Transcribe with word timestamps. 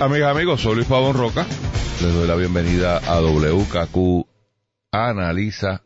amigas 0.00 0.28
y 0.28 0.36
amigos. 0.36 0.60
Soy 0.60 0.76
Luis 0.76 0.86
Pavón 0.86 1.16
Roca. 1.16 1.46
Les 2.02 2.14
doy 2.14 2.26
la 2.26 2.36
bienvenida 2.36 2.98
a 2.98 3.20
WKQ 3.20 4.26
Analiza 4.90 5.82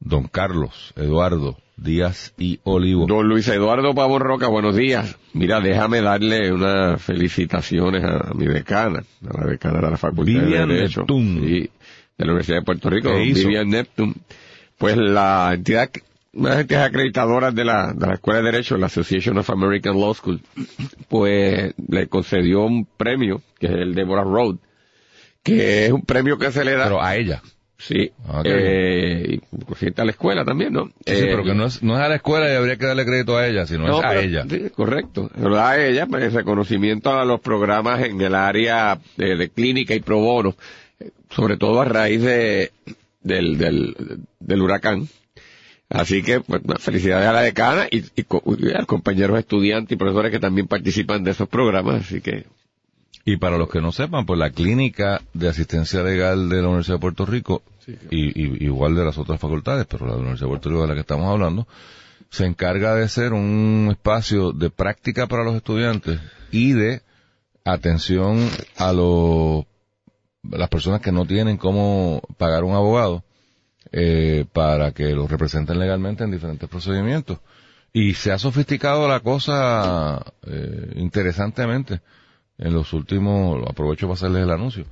Don 0.00 0.24
Carlos 0.28 0.92
Eduardo 0.96 1.56
Díaz 1.76 2.32
y 2.38 2.60
Olivo. 2.64 3.06
Don 3.06 3.28
Luis 3.28 3.48
Eduardo 3.48 3.94
Pavón 3.94 4.22
Roca, 4.22 4.48
buenos 4.48 4.76
días. 4.76 5.16
Mira, 5.34 5.60
déjame 5.60 6.00
darle 6.00 6.52
unas 6.52 7.02
felicitaciones 7.02 8.04
a 8.04 8.32
mi 8.34 8.46
decana, 8.46 9.04
a 9.28 9.40
la 9.40 9.46
decana 9.46 9.80
de 9.80 9.90
la 9.90 9.96
Facultad 9.96 10.24
Vivian 10.24 10.68
de 10.68 10.74
Derecho 10.74 11.00
Neptune. 11.00 11.46
y 11.46 11.60
de 11.60 11.70
la 12.18 12.26
Universidad 12.26 12.58
de 12.58 12.64
Puerto 12.64 12.90
Rico. 12.90 13.14
Vivian 13.14 13.68
Neptune. 13.68 14.14
Pues 14.78 14.96
la 14.96 15.52
entidad, 15.54 15.90
una 16.36 16.50
de 16.50 16.54
las 16.54 16.60
entidades 16.62 16.88
acreditadoras 16.88 17.54
de 17.54 17.64
la, 17.64 17.92
de 17.94 18.06
la 18.06 18.14
Escuela 18.14 18.40
de 18.40 18.50
Derecho, 18.52 18.76
la 18.76 18.86
Association 18.86 19.38
of 19.38 19.50
American 19.50 19.98
Law 19.98 20.14
School, 20.14 20.40
pues 21.08 21.74
le 21.88 22.06
concedió 22.08 22.64
un 22.64 22.84
premio, 22.86 23.42
que 23.58 23.66
es 23.66 23.72
el 23.72 23.94
Deborah 23.94 24.22
Road, 24.24 24.56
que 25.42 25.86
es 25.86 25.92
un 25.92 26.02
premio 26.02 26.38
que 26.38 26.50
se 26.52 26.64
le 26.64 26.72
da... 26.72 26.84
Pero 26.84 27.02
a 27.02 27.16
ella. 27.16 27.42
sí, 27.78 28.10
Ah, 28.28 28.40
qué 28.42 29.34
eh, 29.34 29.40
a 29.96 30.04
la 30.04 30.10
escuela 30.10 30.44
también, 30.44 30.72
¿no? 30.72 30.86
Sí, 30.86 30.92
sí, 31.06 31.12
Eh, 31.24 31.26
pero 31.30 31.44
que 31.44 31.54
no 31.54 31.66
es, 31.66 31.82
no 31.82 31.94
es 31.94 32.00
a 32.00 32.08
la 32.08 32.16
escuela 32.16 32.52
y 32.52 32.56
habría 32.56 32.76
que 32.76 32.86
darle 32.86 33.04
crédito 33.06 33.36
a 33.36 33.46
ella, 33.46 33.66
sino 33.66 33.86
es 33.98 34.04
a 34.04 34.08
pero- 34.08 34.20
ella. 34.20 34.44
sí, 34.48 34.70
correcto. 34.74 35.30
Se 35.34 35.40
lo 35.48 35.54
da 35.56 35.70
a 35.70 35.86
ella, 35.86 36.06
pues, 36.06 36.24
el 36.24 36.32
reconocimiento 36.32 37.12
a 37.12 37.24
los 37.24 37.40
programas 37.40 38.02
en 38.04 38.20
el 38.20 38.34
área 38.34 38.98
de, 39.16 39.36
de 39.36 39.48
clínica 39.50 39.94
y 39.94 40.00
pro 40.00 40.18
bono, 40.18 40.54
sobre 41.30 41.56
todo 41.56 41.80
a 41.80 41.84
raíz 41.84 42.22
de, 42.22 42.72
del, 43.22 43.56
del, 43.58 43.94
del 44.40 44.62
huracán. 44.62 45.08
Así 45.88 46.22
que, 46.22 46.40
pues, 46.40 46.62
felicidades 46.80 47.28
a 47.28 47.32
la 47.32 47.42
decana 47.42 47.86
y, 47.90 47.98
y 47.98 48.26
y 48.58 48.70
a 48.72 48.78
los 48.78 48.86
compañeros 48.86 49.38
estudiantes 49.38 49.92
y 49.94 49.96
profesores 49.96 50.32
que 50.32 50.40
también 50.40 50.66
participan 50.66 51.22
de 51.22 51.30
esos 51.30 51.48
programas. 51.48 52.02
Así 52.02 52.20
que, 52.20 52.46
Y 53.24 53.36
para 53.36 53.56
los 53.58 53.68
que 53.70 53.80
no 53.80 53.92
sepan, 53.92 54.26
pues 54.26 54.38
la 54.38 54.50
clínica 54.50 55.22
de 55.32 55.48
asistencia 55.48 56.02
legal 56.02 56.48
de 56.48 56.56
la 56.62 56.68
Universidad 56.68 56.96
de 56.96 57.00
Puerto 57.00 57.24
Rico, 57.26 57.62
y, 58.10 58.26
y- 58.42 58.64
igual 58.64 58.96
de 58.96 59.04
las 59.04 59.16
otras 59.16 59.38
facultades, 59.40 59.86
pero 59.88 60.06
la 60.06 60.12
de 60.12 60.16
la 60.18 60.22
Universidad 60.22 60.46
de 60.46 60.50
Puerto 60.50 60.68
Rico 60.70 60.82
de 60.82 60.88
la 60.88 60.94
que 60.94 61.00
estamos 61.00 61.28
hablando, 61.32 61.68
se 62.30 62.44
encarga 62.46 62.96
de 62.96 63.08
ser 63.08 63.32
un 63.32 63.86
espacio 63.92 64.50
de 64.50 64.70
práctica 64.70 65.28
para 65.28 65.44
los 65.44 65.54
estudiantes 65.54 66.18
y 66.50 66.72
de 66.72 67.02
atención 67.64 68.48
a 68.76 68.92
los 68.92 69.64
las 70.42 70.68
personas 70.68 71.00
que 71.00 71.10
no 71.12 71.24
tienen 71.26 71.56
cómo 71.56 72.20
pagar 72.38 72.62
un 72.64 72.74
abogado 72.74 73.22
eh, 73.98 74.44
para 74.52 74.92
que 74.92 75.14
los 75.14 75.30
representen 75.30 75.78
legalmente 75.78 76.22
en 76.22 76.30
diferentes 76.30 76.68
procedimientos. 76.68 77.38
Y 77.94 78.12
se 78.12 78.30
ha 78.30 78.38
sofisticado 78.38 79.08
la 79.08 79.20
cosa 79.20 80.22
eh, 80.46 80.92
interesantemente 80.96 82.02
en 82.58 82.74
los 82.74 82.92
últimos, 82.92 83.66
aprovecho 83.66 84.06
para 84.06 84.16
hacerles 84.16 84.42
el 84.42 84.50
anuncio, 84.50 84.84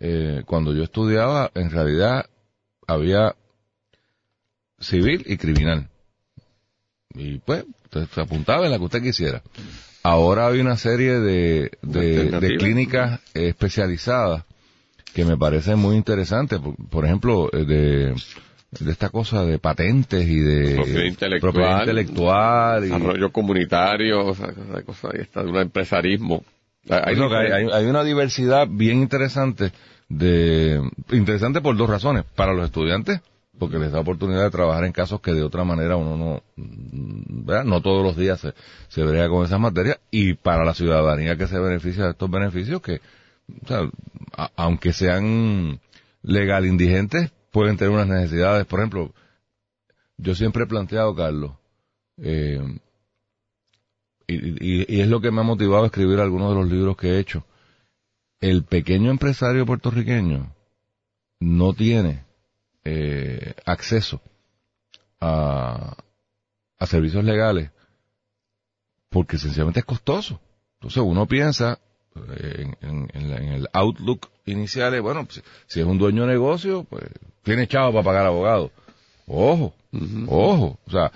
eh, 0.00 0.42
cuando 0.46 0.72
yo 0.72 0.84
estudiaba, 0.84 1.50
en 1.54 1.70
realidad 1.70 2.30
había 2.86 3.36
civil 4.80 5.22
y 5.26 5.36
criminal. 5.36 5.90
Y 7.10 7.36
pues, 7.40 7.66
se 7.92 8.20
apuntaba 8.22 8.64
en 8.64 8.70
la 8.70 8.78
que 8.78 8.84
usted 8.84 9.02
quisiera. 9.02 9.42
Ahora 10.02 10.46
hay 10.46 10.60
una 10.60 10.78
serie 10.78 11.20
de, 11.20 11.72
de, 11.82 12.30
de 12.30 12.56
clínicas 12.56 13.20
especializadas 13.34 14.44
que 15.12 15.26
me 15.26 15.36
parecen 15.36 15.78
muy 15.78 15.96
interesantes. 15.96 16.58
Por, 16.58 16.74
por 16.88 17.04
ejemplo, 17.04 17.50
eh, 17.52 17.66
de, 17.66 18.14
de 18.80 18.92
esta 18.92 19.08
cosa 19.10 19.44
de 19.44 19.58
patentes 19.58 20.26
y 20.26 20.38
de 20.40 20.74
Propiedad 20.76 21.04
intelectual. 21.04 21.40
propiedad 21.52 21.80
intelectual 21.80 22.84
y- 22.84 22.88
desarrollo 22.88 23.32
comunitario, 23.32 24.26
o 24.26 24.34
sea, 24.34 24.46
esa 24.48 24.82
cosa 24.82 25.08
ahí 25.12 25.20
está, 25.22 25.42
de 25.42 25.50
un 25.50 25.56
empresarismo. 25.56 26.44
Hay, 26.88 27.16
que 27.16 27.52
hay, 27.74 27.86
una 27.86 28.04
diversidad 28.04 28.68
bien 28.70 28.98
interesante 29.02 29.72
de 30.08 30.80
interesante 31.10 31.60
por 31.60 31.76
dos 31.76 31.90
razones 31.90 32.22
para 32.36 32.52
los 32.52 32.64
estudiantes 32.66 33.20
porque 33.58 33.78
les 33.78 33.90
da 33.90 33.98
oportunidad 34.00 34.44
de 34.44 34.50
trabajar 34.50 34.84
en 34.84 34.92
casos 34.92 35.20
que 35.20 35.32
de 35.32 35.42
otra 35.42 35.64
manera 35.64 35.96
uno 35.96 36.16
no 36.16 36.42
¿verdad? 37.44 37.64
no 37.64 37.80
todos 37.80 38.04
los 38.04 38.16
días 38.16 38.38
se, 38.38 38.52
se 38.88 39.02
brega 39.02 39.28
con 39.28 39.44
esas 39.44 39.58
materias 39.58 39.98
y 40.12 40.34
para 40.34 40.64
la 40.64 40.74
ciudadanía 40.74 41.36
que 41.36 41.48
se 41.48 41.58
beneficia 41.58 42.04
de 42.04 42.10
estos 42.10 42.30
beneficios 42.30 42.80
que 42.80 43.00
o 43.64 43.66
sea, 43.66 43.80
a- 44.36 44.50
aunque 44.54 44.92
sean 44.92 45.80
legal 46.22 46.66
indigentes 46.66 47.32
pueden 47.56 47.76
tener 47.78 47.92
unas 47.94 48.06
necesidades 48.08 48.66
por 48.66 48.80
ejemplo 48.80 49.14
yo 50.18 50.34
siempre 50.34 50.64
he 50.64 50.66
planteado 50.66 51.14
Carlos 51.14 51.52
eh, 52.18 52.60
y, 54.26 55.00
es 55.00 55.08
lo 55.08 55.20
que 55.20 55.30
me 55.30 55.40
ha 55.40 55.44
motivado 55.44 55.84
a 55.84 55.86
escribir 55.86 56.18
algunos 56.20 56.50
de 56.50 56.56
los 56.60 56.68
libros 56.68 56.96
que 56.96 57.08
he 57.10 57.18
hecho. 57.18 57.44
El 58.40 58.64
pequeño 58.64 59.10
empresario 59.10 59.64
puertorriqueño 59.64 60.52
no 61.40 61.72
tiene 61.74 62.24
eh, 62.84 63.54
acceso 63.64 64.20
a, 65.20 65.96
servicios 66.86 67.24
legales 67.24 67.70
porque 69.10 69.38
sencillamente 69.38 69.80
es 69.80 69.86
costoso. 69.86 70.40
Entonces 70.74 71.02
uno 71.04 71.26
piensa 71.26 71.78
eh, 72.16 72.66
en, 72.80 72.88
en- 72.88 73.10
en 73.14 73.30
la- 73.30 73.36
en 73.38 73.48
el 73.52 73.68
outlook 73.72 74.28
inicial, 74.46 75.00
bueno, 75.00 75.26
si 75.68 75.80
es 75.80 75.86
un 75.86 75.98
dueño 75.98 76.22
de 76.26 76.32
negocio, 76.32 76.84
pues 76.84 77.04
tiene 77.46 77.66
chavo 77.66 77.92
para 77.92 78.04
pagar 78.04 78.26
abogado. 78.26 78.70
Ojo, 79.26 79.72
ojo, 80.26 80.78
o 80.86 80.90
sea, 80.90 81.10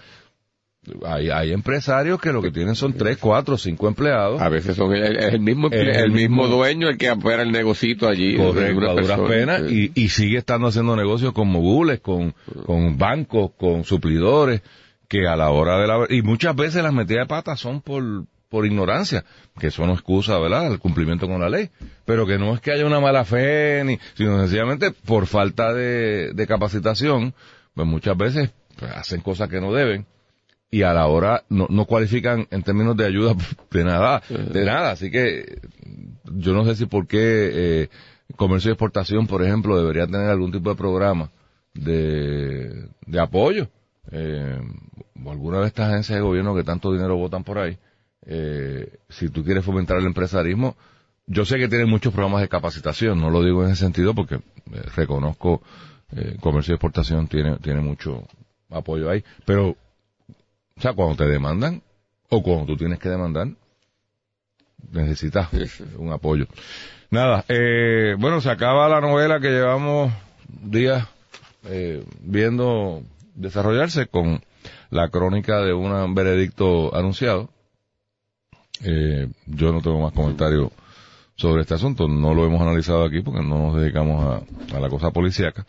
hay, 1.07 1.29
hay 1.29 1.53
empresarios 1.53 2.21
que 2.21 2.33
lo 2.33 2.41
que 2.41 2.51
tienen 2.51 2.75
son 2.75 2.95
tres, 2.95 3.19
cuatro, 3.19 3.59
cinco 3.59 3.87
empleados. 3.89 4.41
A 4.41 4.49
veces 4.49 4.77
son 4.77 4.95
el, 4.95 5.17
es 5.17 5.35
el 5.35 5.41
mismo 5.41 5.69
el, 5.71 5.89
el 5.89 6.11
mismo 6.11 6.47
dueño 6.49 6.89
el 6.89 6.97
que 6.97 7.11
opera 7.11 7.43
el 7.43 7.53
negocito 7.53 8.09
allí. 8.09 8.37
Correcto, 8.37 8.95
duras 8.97 9.21
penas, 9.29 9.63
Sí. 9.69 9.93
y, 9.95 10.05
y 10.05 10.09
sigue 10.09 10.39
estando 10.39 10.69
haciendo 10.69 10.97
negocios 10.97 11.33
con 11.33 11.49
mogules, 11.49 12.01
con, 12.01 12.35
con 12.65 12.97
bancos, 12.97 13.51
con 13.59 13.85
suplidores, 13.85 14.63
que 15.09 15.27
a 15.27 15.37
la 15.37 15.51
hora 15.51 15.79
de 15.79 15.87
la... 15.87 16.07
Y 16.09 16.23
muchas 16.23 16.55
veces 16.57 16.83
las 16.83 16.93
metidas 16.95 17.25
de 17.25 17.29
patas 17.29 17.59
son 17.61 17.81
por, 17.83 18.03
por 18.51 18.67
ignorancia, 18.67 19.25
que 19.59 19.69
eso 19.69 19.87
no 19.87 19.95
excusa, 19.95 20.39
¿verdad?, 20.39 20.71
el 20.71 20.79
cumplimiento 20.79 21.27
con 21.27 21.41
la 21.41 21.49
ley, 21.49 21.71
pero 22.05 22.27
que 22.27 22.37
no 22.37 22.53
es 22.53 22.61
que 22.61 22.73
haya 22.73 22.85
una 22.85 23.01
mala 23.01 23.25
fe, 23.25 23.83
ni, 23.85 23.99
sino 24.15 24.39
sencillamente 24.41 24.91
por 24.91 25.27
falta 25.27 25.73
de, 25.73 26.33
de 26.35 26.47
capacitación, 26.47 27.33
pues 27.75 27.87
muchas 27.87 28.17
veces 28.17 28.51
pues, 28.77 28.91
hacen 28.93 29.21
cosas 29.21 29.49
que 29.49 29.61
no 29.61 29.73
deben, 29.73 30.05
y 30.71 30.83
a 30.83 30.93
la 30.93 31.07
hora 31.07 31.45
no, 31.49 31.67
no 31.71 31.85
cualifican 31.85 32.47
en 32.51 32.63
términos 32.63 32.97
de 32.97 33.07
ayuda 33.07 33.35
de 33.71 33.85
nada, 33.85 34.23
de 34.29 34.65
nada. 34.65 34.93
Así 34.93 35.11
que 35.11 35.61
yo 36.25 36.53
no 36.53 36.65
sé 36.65 36.77
si 36.77 36.87
por 36.87 37.07
qué 37.07 37.19
eh, 37.21 37.89
comercio 38.37 38.71
y 38.71 38.73
exportación, 38.73 39.27
por 39.27 39.43
ejemplo, 39.43 39.77
debería 39.77 40.07
tener 40.07 40.29
algún 40.29 40.53
tipo 40.53 40.71
de 40.71 40.77
programa 40.77 41.31
de, 41.75 42.89
de 43.07 43.21
apoyo. 43.21 43.69
Eh, 44.13 44.61
o 45.23 45.31
alguna 45.31 45.61
de 45.61 45.67
estas 45.67 45.91
agencias 45.91 46.17
de 46.17 46.23
gobierno 46.23 46.55
que 46.55 46.65
tanto 46.65 46.93
dinero 46.93 47.17
votan 47.17 47.45
por 47.45 47.59
ahí. 47.59 47.79
Eh, 48.33 49.01
si 49.09 49.29
tú 49.29 49.43
quieres 49.45 49.65
fomentar 49.65 49.99
el 49.99 50.07
empresarismo, 50.07 50.77
yo 51.27 51.45
sé 51.45 51.59
que 51.59 51.69
tienen 51.69 51.91
muchos 51.91 52.13
programas 52.13 52.43
de 52.43 52.49
capacitación, 52.49 53.21
no 53.21 53.29
lo 53.29 53.43
digo 53.43 53.65
en 53.65 53.73
ese 53.73 53.83
sentido 53.83 54.15
porque 54.15 54.37
eh, 54.37 54.83
reconozco 54.95 55.63
eh, 56.13 56.37
comercio 56.41 56.73
y 56.73 56.77
exportación 56.77 57.27
tiene, 57.27 57.57
tiene 57.59 57.81
mucho 57.81 58.25
apoyo 58.71 59.11
ahí, 59.11 59.25
pero 59.45 59.71
o 60.77 60.81
sea, 60.81 60.93
cuando 60.95 61.17
te 61.17 61.29
demandan 61.29 61.83
o 62.29 62.43
cuando 62.43 62.67
tú 62.67 62.77
tienes 62.77 62.99
que 63.01 63.09
demandar, 63.09 63.49
necesitas 64.93 65.49
un 65.99 66.13
apoyo. 66.13 66.47
Nada, 67.11 67.45
eh, 67.49 68.15
bueno, 68.19 68.41
se 68.41 68.51
acaba 68.51 68.89
la 68.89 69.01
novela 69.01 69.41
que 69.41 69.51
llevamos 69.51 70.13
días 70.49 71.07
eh, 71.65 72.05
viendo 72.21 73.03
desarrollarse 73.35 74.07
con 74.07 74.43
la 74.91 75.09
crónica 75.09 75.61
de 75.61 75.73
un 75.73 76.15
veredicto 76.15 76.95
anunciado. 76.95 77.51
Eh, 78.83 79.29
yo 79.47 79.73
no 79.73 79.83
tengo 79.83 80.01
más 80.01 80.13
comentarios 80.13 80.71
sobre 81.37 81.63
este 81.63 81.75
asunto, 81.75 82.07
no 82.07 82.35
lo 82.35 82.45
hemos 82.45 82.61
analizado 82.61 83.05
aquí 83.05 83.23
porque 83.23 83.41
no 83.41 83.59
nos 83.59 83.81
dedicamos 83.81 84.45
a, 84.73 84.79
la 84.79 84.89
cosa 84.89 85.11
policíaca. 85.11 85.65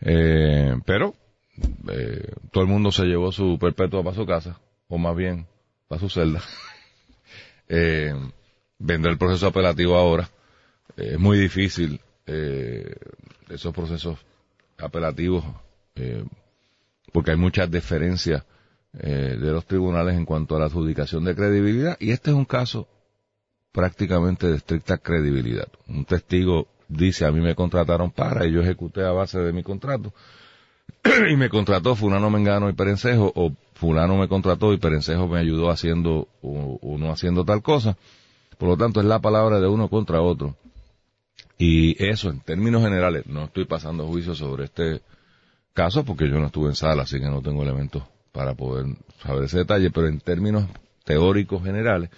Eh, 0.00 0.74
pero 0.86 1.14
eh, 1.88 2.32
todo 2.50 2.64
el 2.64 2.70
mundo 2.70 2.90
se 2.90 3.04
llevó 3.04 3.30
su 3.30 3.58
perpetua 3.58 4.02
para 4.02 4.16
su 4.16 4.26
casa, 4.26 4.58
o 4.88 4.98
más 4.98 5.14
bien 5.14 5.46
para 5.86 6.00
su 6.00 6.08
celda. 6.08 6.40
eh, 7.68 8.14
el 8.78 9.18
proceso 9.18 9.46
apelativo 9.46 9.96
ahora. 9.96 10.30
Eh, 10.96 11.12
es 11.12 11.18
muy 11.18 11.38
difícil 11.38 12.00
eh, 12.26 12.94
esos 13.50 13.74
procesos 13.74 14.18
apelativos, 14.78 15.44
porque 17.12 17.32
hay 17.32 17.36
muchas 17.36 17.70
deferencias 17.70 18.44
eh, 18.98 19.38
de 19.40 19.52
los 19.52 19.64
tribunales 19.64 20.16
en 20.16 20.26
cuanto 20.26 20.54
a 20.54 20.58
la 20.58 20.66
adjudicación 20.66 21.24
de 21.24 21.34
credibilidad, 21.34 21.96
y 21.98 22.10
este 22.10 22.30
es 22.30 22.36
un 22.36 22.44
caso 22.44 22.88
prácticamente 23.72 24.46
de 24.46 24.56
estricta 24.56 24.98
credibilidad. 24.98 25.68
Un 25.88 26.04
testigo 26.04 26.68
dice, 26.88 27.24
a 27.24 27.32
mí 27.32 27.40
me 27.40 27.54
contrataron 27.54 28.10
para, 28.10 28.46
y 28.46 28.52
yo 28.52 28.60
ejecuté 28.60 29.02
a 29.02 29.12
base 29.12 29.38
de 29.38 29.52
mi 29.52 29.62
contrato, 29.62 30.12
y 31.30 31.36
me 31.36 31.48
contrató 31.48 31.96
fulano 31.96 32.28
Mengano 32.28 32.68
y 32.68 32.74
Perencejo, 32.74 33.32
o 33.34 33.54
fulano 33.72 34.18
me 34.18 34.28
contrató 34.28 34.74
y 34.74 34.78
Perencejo 34.78 35.26
me 35.26 35.38
ayudó 35.38 35.70
haciendo 35.70 36.28
o, 36.42 36.78
o 36.82 36.98
no 36.98 37.10
haciendo 37.10 37.46
tal 37.46 37.62
cosa. 37.62 37.96
Por 38.58 38.68
lo 38.68 38.76
tanto, 38.76 39.00
es 39.00 39.06
la 39.06 39.20
palabra 39.20 39.58
de 39.58 39.68
uno 39.68 39.88
contra 39.88 40.20
otro. 40.20 40.54
Y 41.56 42.00
eso, 42.04 42.28
en 42.28 42.40
términos 42.40 42.82
generales, 42.82 43.26
no 43.26 43.44
estoy 43.44 43.64
pasando 43.64 44.06
juicio 44.06 44.34
sobre 44.34 44.64
este 44.64 45.00
caso 45.72 46.04
porque 46.04 46.28
yo 46.28 46.38
no 46.38 46.46
estuve 46.46 46.68
en 46.68 46.74
sala, 46.74 47.04
así 47.04 47.18
que 47.18 47.26
no 47.26 47.40
tengo 47.40 47.62
elementos 47.62 48.02
para 48.32 48.54
poder 48.54 48.86
saber 49.22 49.44
ese 49.44 49.58
detalle, 49.58 49.90
pero 49.90 50.08
en 50.08 50.20
términos 50.20 50.66
teóricos 51.04 51.62
generales, 51.62 52.10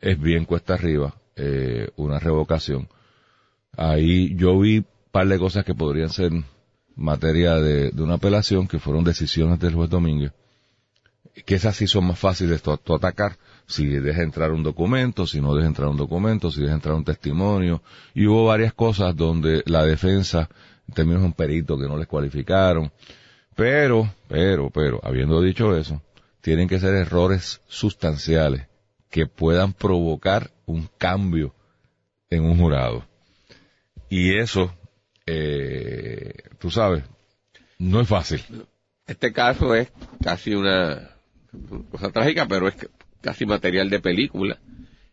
es 0.00 0.20
bien 0.20 0.44
cuesta 0.44 0.74
arriba 0.74 1.14
eh, 1.36 1.88
una 1.96 2.18
revocación. 2.18 2.88
Ahí 3.76 4.34
yo 4.36 4.58
vi 4.60 4.78
un 4.78 4.86
par 5.10 5.26
de 5.26 5.38
cosas 5.38 5.64
que 5.64 5.74
podrían 5.74 6.10
ser 6.10 6.32
materia 6.94 7.56
de, 7.56 7.90
de 7.90 8.02
una 8.02 8.14
apelación, 8.14 8.68
que 8.68 8.78
fueron 8.78 9.02
decisiones 9.02 9.58
del 9.58 9.74
juez 9.74 9.90
Domínguez, 9.90 10.32
que 11.44 11.56
esas 11.56 11.76
sí 11.76 11.86
son 11.86 12.06
más 12.06 12.18
fáciles 12.18 12.62
de 12.62 12.72
atacar, 12.94 13.36
si 13.66 13.86
deja 13.86 14.22
entrar 14.22 14.52
un 14.52 14.62
documento, 14.62 15.26
si 15.26 15.40
no 15.40 15.54
deja 15.54 15.66
entrar 15.66 15.88
un 15.88 15.96
documento, 15.96 16.50
si 16.50 16.60
deja 16.62 16.74
entrar 16.74 16.94
un 16.94 17.04
testimonio, 17.04 17.82
y 18.14 18.26
hubo 18.26 18.46
varias 18.46 18.74
cosas 18.74 19.16
donde 19.16 19.62
la 19.66 19.84
defensa, 19.84 20.48
en 20.86 20.94
términos 20.94 21.22
de 21.22 21.26
un 21.26 21.32
perito 21.32 21.78
que 21.78 21.88
no 21.88 21.96
les 21.96 22.06
cualificaron, 22.06 22.92
pero, 23.54 24.12
pero, 24.28 24.70
pero, 24.70 25.00
habiendo 25.02 25.40
dicho 25.40 25.76
eso, 25.76 26.02
tienen 26.40 26.68
que 26.68 26.80
ser 26.80 26.94
errores 26.94 27.60
sustanciales 27.68 28.66
que 29.10 29.26
puedan 29.26 29.72
provocar 29.72 30.50
un 30.66 30.88
cambio 30.98 31.54
en 32.30 32.44
un 32.44 32.58
jurado. 32.58 33.06
Y 34.08 34.36
eso, 34.36 34.74
eh, 35.26 36.32
tú 36.58 36.70
sabes, 36.70 37.04
no 37.78 38.00
es 38.00 38.08
fácil. 38.08 38.42
Este 39.06 39.32
caso 39.32 39.74
es 39.74 39.92
casi 40.22 40.54
una 40.54 41.10
cosa 41.90 42.10
trágica, 42.10 42.46
pero 42.46 42.68
es 42.68 42.74
casi 43.20 43.46
material 43.46 43.90
de 43.90 44.00
película. 44.00 44.58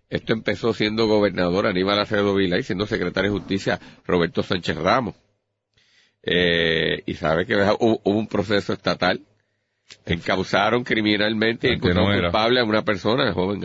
Esto 0.09 0.33
empezó 0.33 0.73
siendo 0.73 1.07
gobernador 1.07 1.67
Aníbal 1.67 1.99
Acevedo 1.99 2.35
Vila 2.35 2.57
y 2.57 2.63
siendo 2.63 2.85
secretario 2.85 3.31
de 3.31 3.39
Justicia 3.39 3.79
Roberto 4.05 4.43
Sánchez 4.43 4.75
Ramos. 4.77 5.15
Eh, 6.23 7.03
y 7.05 7.13
sabe 7.15 7.45
que 7.45 7.55
hubo, 7.55 8.01
un 8.03 8.27
proceso 8.27 8.73
estatal. 8.73 9.21
Encausaron 10.05 10.83
criminalmente 10.83 11.67
y 11.67 11.73
encontraron 11.73 12.21
culpable 12.21 12.61
a 12.61 12.63
una 12.63 12.83
persona, 12.83 13.27
el 13.27 13.33
joven 13.33 13.61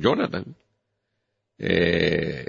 Jonathan. 0.00 0.44
Eh, 1.58 2.46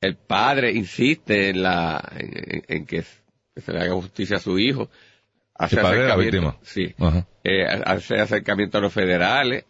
el 0.00 0.16
padre 0.16 0.72
insiste 0.72 1.50
en 1.50 1.62
la 1.62 2.00
en, 2.16 2.86
que 2.86 3.02
se 3.02 3.72
le 3.72 3.80
haga 3.80 3.94
justicia 3.94 4.36
a 4.36 4.40
su 4.40 4.58
hijo. 4.58 4.88
Hace 5.54 5.80
acercamiento, 5.80 6.58
sí, 6.62 6.94
eh, 7.42 7.66
hace 7.66 8.20
acercamiento 8.20 8.78
a 8.78 8.80
los 8.80 8.92
federales, 8.92 9.64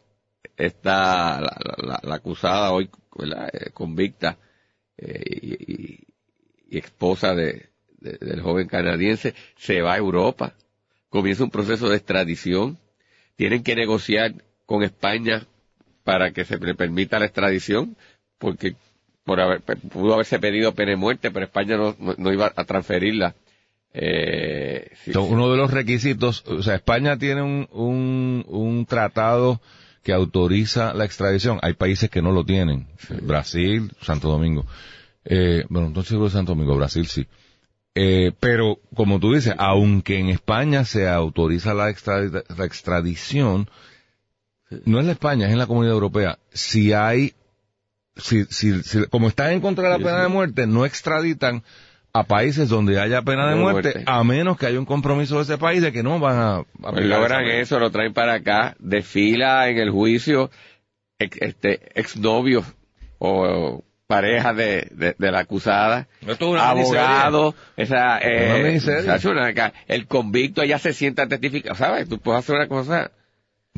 está 0.54 1.40
la, 1.40 2.14
acusada 2.14 2.72
hoy 2.72 2.90
eh, 3.52 3.70
convicta 3.72 4.36
eh, 4.98 6.04
y, 6.68 6.76
esposa 6.76 7.34
de, 7.34 7.70
del 8.00 8.40
joven 8.40 8.68
canadiense, 8.68 9.34
se 9.56 9.80
va 9.82 9.94
a 9.94 9.98
Europa, 9.98 10.54
comienza 11.08 11.44
un 11.44 11.50
proceso 11.50 11.88
de 11.88 11.96
extradición, 11.96 12.78
tienen 13.36 13.62
que 13.62 13.74
negociar 13.74 14.34
con 14.66 14.82
España 14.82 15.46
para 16.04 16.32
que 16.32 16.44
se 16.44 16.58
le 16.58 16.74
permita 16.74 17.18
la 17.18 17.26
extradición, 17.26 17.96
porque 18.38 18.76
por 19.24 19.40
haber, 19.40 19.62
pudo 19.62 20.14
haberse 20.14 20.38
pedido 20.38 20.74
pena 20.74 20.92
de 20.92 20.96
muerte, 20.96 21.30
pero 21.30 21.44
España 21.44 21.76
no 21.76 22.32
iba 22.32 22.52
a 22.54 22.64
transferirla 22.64 23.34
eh, 23.92 24.90
Uno 25.16 25.50
de 25.50 25.56
los 25.56 25.70
requisitos, 25.70 26.44
o 26.46 26.62
sea, 26.62 26.74
España 26.76 27.16
tiene 27.16 27.42
un, 27.42 27.68
un, 27.72 28.44
un, 28.46 28.86
tratado 28.86 29.60
que 30.02 30.12
autoriza 30.12 30.94
la 30.94 31.04
extradición. 31.04 31.58
Hay 31.62 31.74
países 31.74 32.10
que 32.10 32.22
no 32.22 32.32
lo 32.32 32.44
tienen. 32.44 32.86
Brasil, 33.22 33.90
Santo 34.02 34.28
Domingo. 34.28 34.66
Eh, 35.24 35.64
bueno, 35.68 35.88
entonces 35.88 36.16
Santo 36.32 36.52
Domingo, 36.52 36.76
Brasil 36.76 37.06
sí. 37.06 37.26
Eh, 37.94 38.32
pero, 38.38 38.78
como 38.94 39.18
tú 39.18 39.34
dices, 39.34 39.54
aunque 39.58 40.18
en 40.18 40.28
España 40.28 40.84
se 40.84 41.08
autoriza 41.08 41.74
la, 41.74 41.92
la 42.56 42.64
extradición, 42.64 43.68
no 44.84 45.00
es 45.00 45.06
la 45.06 45.12
España, 45.12 45.46
es 45.46 45.52
en 45.52 45.58
la 45.58 45.66
Comunidad 45.66 45.94
Europea. 45.94 46.38
Si 46.50 46.92
hay, 46.92 47.34
si, 48.16 48.44
si, 48.44 48.82
si 48.82 49.06
como 49.06 49.28
están 49.28 49.52
en 49.52 49.60
contra 49.60 49.84
de 49.84 49.98
la 49.98 50.04
pena 50.04 50.22
de 50.22 50.28
muerte, 50.28 50.66
no 50.66 50.84
extraditan 50.84 51.64
a 52.12 52.24
países 52.24 52.68
donde 52.68 53.00
haya 53.00 53.22
pena 53.22 53.48
de 53.48 53.56
muerte, 53.56 54.02
a 54.06 54.24
menos 54.24 54.58
que 54.58 54.66
haya 54.66 54.78
un 54.78 54.86
compromiso 54.86 55.36
de 55.36 55.42
ese 55.42 55.58
país 55.58 55.82
de 55.82 55.92
que 55.92 56.02
no 56.02 56.18
van 56.18 56.38
a... 56.38 56.64
Pues 56.80 57.04
logran 57.04 57.44
eso, 57.46 57.78
lo 57.78 57.90
traen 57.90 58.12
para 58.12 58.34
acá, 58.34 58.76
desfila 58.78 59.68
en 59.68 59.78
el 59.78 59.90
juicio 59.90 60.50
ex, 61.18 61.36
este, 61.40 61.80
exnovios 61.94 62.64
o 63.18 63.84
pareja 64.08 64.54
de, 64.54 65.14
de, 65.18 65.30
la 65.30 65.40
acusada, 65.40 66.08
abogado, 66.58 67.54
esa, 67.76 68.18
eh, 68.18 68.80
el 69.86 70.06
convicto 70.06 70.64
ya 70.64 70.78
se 70.78 70.94
sienta 70.94 71.24
a 71.24 71.28
testificar, 71.28 71.76
¿sabes? 71.76 72.08
Tú 72.08 72.18
puedes 72.18 72.38
hacer 72.38 72.56
una 72.56 72.68
cosa... 72.68 73.10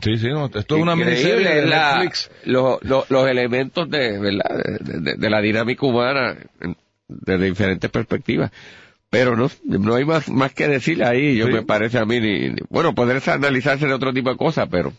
Sí, 0.00 0.17
sí, 0.19 0.29
no, 0.29 0.47
esto 0.47 0.77
es 0.77 0.82
una 0.82 0.94
miniserie 0.94 1.49
de 1.49 1.67
Netflix. 1.67 2.31
Los, 2.44 2.79
los, 2.85 3.29
elementos 3.29 3.91
de, 3.91 4.19
de, 4.21 5.17
de, 5.17 5.31
la 5.31 5.41
dinámica 5.41 5.85
humana 5.85 6.37
desde 7.09 7.44
diferentes 7.47 7.91
perspectivas. 7.91 8.53
Pero 9.11 9.35
no, 9.35 9.50
no 9.65 9.97
hay 9.97 10.05
más, 10.05 10.29
más 10.29 10.55
que 10.55 10.69
decir 10.69 11.03
ahí, 11.03 11.37
yo 11.37 11.49
me 11.49 11.62
parece 11.62 11.99
a 11.99 12.05
mí, 12.05 12.21
ni, 12.21 12.55
bueno, 12.69 12.94
podría 12.94 13.21
analizarse 13.35 13.87
de 13.87 13.93
otro 13.93 14.12
tipo 14.12 14.31
de 14.31 14.37
cosas, 14.37 14.69
pero... 14.71 14.93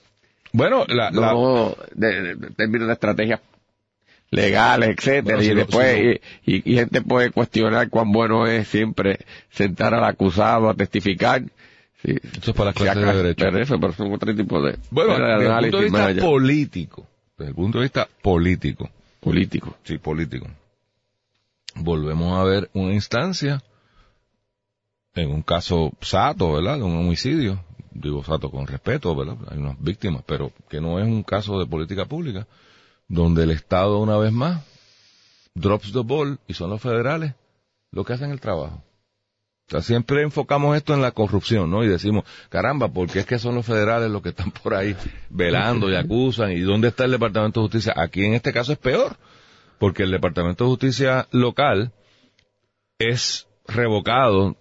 Bueno, 0.51 0.83
la, 0.89 1.09
no, 1.11 1.77
De, 1.95 2.35
términos 2.57 2.87
de 2.87 2.93
estrategias 2.93 3.39
legales, 4.31 4.89
etcétera, 4.97 5.43
y 5.43 5.53
después, 5.53 6.19
y, 6.45 6.61
gente 6.61 7.01
puede 7.01 7.31
cuestionar 7.31 7.89
cuán 7.89 8.11
bueno 8.11 8.47
es 8.47 8.67
siempre 8.67 9.19
sentar 9.51 9.93
al 9.93 10.03
acusado 10.03 10.69
a 10.69 10.73
testificar. 10.73 11.43
Sí, 12.03 12.15
eso 12.23 12.51
es 12.51 12.57
para 12.57 12.71
las 12.71 12.75
clases 12.75 13.05
de 13.05 13.13
derecho. 13.13 13.45
Pero 13.45 13.59
eso, 13.59 13.79
pero 13.79 13.93
son 13.93 14.11
otro 14.11 14.35
tipo 14.35 14.59
de... 14.61 14.77
Bueno, 14.89 15.13
desde 15.13 15.45
el 15.45 15.71
punto 15.71 15.77
de 15.77 15.83
vista 15.83 16.25
político, 16.25 17.07
desde 17.37 17.49
el 17.49 17.55
punto 17.55 17.77
de 17.77 17.83
vista 17.83 18.09
político. 18.23 18.89
Político. 19.19 19.77
Sí, 19.83 19.99
político 19.99 20.47
volvemos 21.75 22.37
a 22.37 22.43
ver 22.43 22.69
una 22.73 22.93
instancia 22.93 23.63
en 25.13 25.29
un 25.31 25.41
caso 25.41 25.91
sato, 26.01 26.53
¿verdad? 26.53 26.77
De 26.77 26.83
un 26.83 26.97
homicidio. 26.97 27.63
Digo 27.93 28.23
sato 28.23 28.49
con 28.49 28.67
respeto, 28.67 29.13
¿verdad? 29.15 29.35
Hay 29.49 29.57
unas 29.57 29.81
víctimas, 29.81 30.23
pero 30.25 30.51
que 30.69 30.79
no 30.79 30.99
es 30.99 31.05
un 31.05 31.23
caso 31.23 31.59
de 31.59 31.65
política 31.65 32.05
pública, 32.05 32.47
donde 33.11 33.43
el 33.43 33.51
Estado 33.51 33.99
una 33.99 34.17
vez 34.17 34.31
más 34.31 34.63
drops 35.53 35.91
the 35.91 35.99
ball 35.99 36.39
y 36.47 36.53
son 36.53 36.69
los 36.69 36.81
federales 36.81 37.33
los 37.91 38.05
que 38.05 38.13
hacen 38.13 38.31
el 38.31 38.39
trabajo. 38.39 38.81
O 39.67 39.71
sea, 39.71 39.81
siempre 39.81 40.21
enfocamos 40.21 40.77
esto 40.77 40.93
en 40.93 41.01
la 41.01 41.11
corrupción, 41.11 41.69
¿no? 41.69 41.83
Y 41.83 41.89
decimos, 41.89 42.23
caramba, 42.49 42.87
porque 42.87 43.19
es 43.19 43.25
que 43.25 43.37
son 43.37 43.55
los 43.55 43.65
federales 43.65 44.09
los 44.09 44.21
que 44.21 44.29
están 44.29 44.51
por 44.51 44.73
ahí 44.73 44.95
velando 45.29 45.89
y 45.89 45.95
acusan? 45.95 46.53
¿Y 46.53 46.61
dónde 46.61 46.87
está 46.87 47.03
el 47.03 47.11
Departamento 47.11 47.59
de 47.59 47.65
Justicia? 47.65 47.93
Aquí 47.97 48.23
en 48.23 48.33
este 48.33 48.53
caso 48.53 48.71
es 48.71 48.77
peor 48.77 49.17
porque 49.77 50.03
el 50.03 50.11
Departamento 50.11 50.63
de 50.63 50.69
Justicia 50.69 51.27
local 51.31 51.91
es 52.97 53.47
revocado 53.67 54.55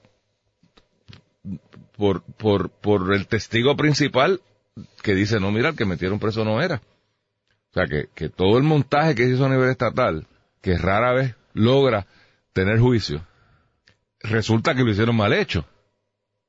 por, 1.97 2.23
por, 2.23 2.71
por 2.71 3.15
el 3.15 3.29
testigo 3.29 3.77
principal 3.77 4.41
que 5.03 5.15
dice, 5.15 5.39
no, 5.39 5.53
mira, 5.53 5.69
el 5.69 5.77
que 5.77 5.85
metieron 5.85 6.19
preso 6.19 6.45
no 6.45 6.61
era. 6.61 6.83
O 7.71 7.75
sea, 7.75 7.87
que, 7.87 8.09
que 8.15 8.29
todo 8.29 8.59
el 8.59 8.65
montaje 8.65 9.15
que 9.15 9.25
se 9.25 9.35
hizo 9.35 9.47
a 9.47 9.49
nivel 9.49 9.71
estatal, 9.71 10.27
que 10.61 10.77
rara 10.77 11.13
vez 11.13 11.37
logra 11.55 12.07
tener 12.53 12.79
juicio, 12.81 13.25
resulta 14.21 14.75
que 14.75 14.83
lo 14.83 14.91
hicieron 14.91 15.17
mal 15.17 15.33
hecho. 15.33 15.65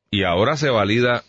Y 0.10 0.24
ahora 0.24 0.58
se 0.58 0.70
valida, 0.70 1.24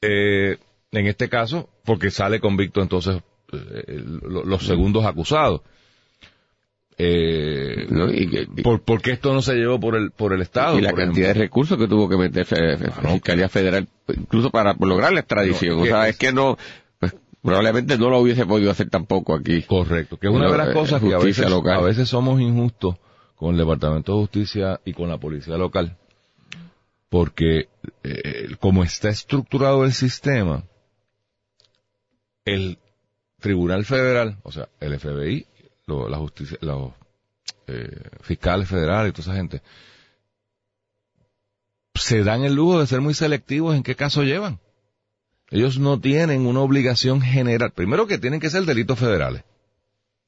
eh, 0.00 0.58
en 0.92 1.06
este 1.06 1.28
caso, 1.28 1.68
porque 1.84 2.10
sale 2.10 2.40
convicto 2.40 2.80
entonces 2.80 3.20
eh, 3.52 4.02
los 4.22 4.62
segundos 4.64 5.04
acusados. 5.04 5.62
Eh, 7.00 7.86
por, 8.64 9.00
qué 9.00 9.12
esto 9.12 9.32
no 9.32 9.40
se 9.40 9.54
llevó 9.54 9.78
por 9.78 9.94
el 9.94 10.10
por 10.10 10.32
el 10.32 10.40
Estado? 10.42 10.78
Y 10.78 10.82
la 10.82 10.92
cantidad 10.94 11.28
de 11.28 11.34
recursos 11.34 11.78
que 11.78 11.86
tuvo 11.86 12.08
que 12.08 12.16
meter 12.16 12.46
la 12.50 13.10
Fiscalía 13.12 13.48
Federal, 13.48 13.86
incluso 14.08 14.50
para 14.50 14.74
lograr 14.80 15.12
la 15.12 15.20
extradición. 15.20 15.78
o 15.78 15.84
sea, 15.84 16.08
es 16.08 16.16
que 16.16 16.32
no, 16.32 16.58
probablemente 17.42 17.96
no 17.98 18.10
lo 18.10 18.18
hubiese 18.20 18.46
podido 18.46 18.70
hacer 18.70 18.90
tampoco 18.90 19.34
aquí. 19.34 19.62
Correcto, 19.62 20.18
que 20.18 20.26
es 20.28 20.32
una 20.32 20.50
de 20.50 20.58
las 20.58 20.74
cosas 20.74 21.00
que 21.00 21.14
a 21.14 21.18
veces, 21.18 21.46
a 21.80 21.80
veces 21.86 22.08
somos 22.08 22.40
injustos 22.40 22.96
con 23.36 23.52
el 23.52 23.58
Departamento 23.58 24.12
de 24.14 24.18
Justicia 24.20 24.80
y 24.84 24.92
con 24.92 25.08
la 25.08 25.18
Policía 25.18 25.56
Local, 25.56 25.96
porque 27.08 27.68
eh, 28.02 28.48
como 28.60 28.82
está 28.84 29.08
estructurado 29.08 29.84
el 29.84 29.92
sistema, 29.92 30.64
el 32.44 32.78
Tribunal 33.40 33.84
Federal, 33.84 34.38
o 34.42 34.50
sea, 34.50 34.68
el 34.80 34.98
FBI, 34.98 35.46
lo- 35.86 36.08
la 36.08 36.18
justicia, 36.18 36.58
los 36.60 36.92
eh, 37.68 38.00
fiscales 38.22 38.68
federales 38.68 39.10
y 39.10 39.12
toda 39.12 39.22
esa 39.32 39.36
gente, 39.36 39.62
se 41.94 42.22
dan 42.24 42.44
el 42.44 42.54
lujo 42.54 42.80
de 42.80 42.86
ser 42.86 43.00
muy 43.00 43.14
selectivos 43.14 43.74
en 43.76 43.82
qué 43.82 43.94
caso 43.94 44.22
llevan. 44.22 44.58
Ellos 45.50 45.78
no 45.78 46.00
tienen 46.00 46.46
una 46.46 46.60
obligación 46.60 47.20
general. 47.20 47.72
Primero 47.72 48.06
que 48.06 48.18
tienen 48.18 48.40
que 48.40 48.50
ser 48.50 48.64
delitos 48.64 48.98
federales. 48.98 49.44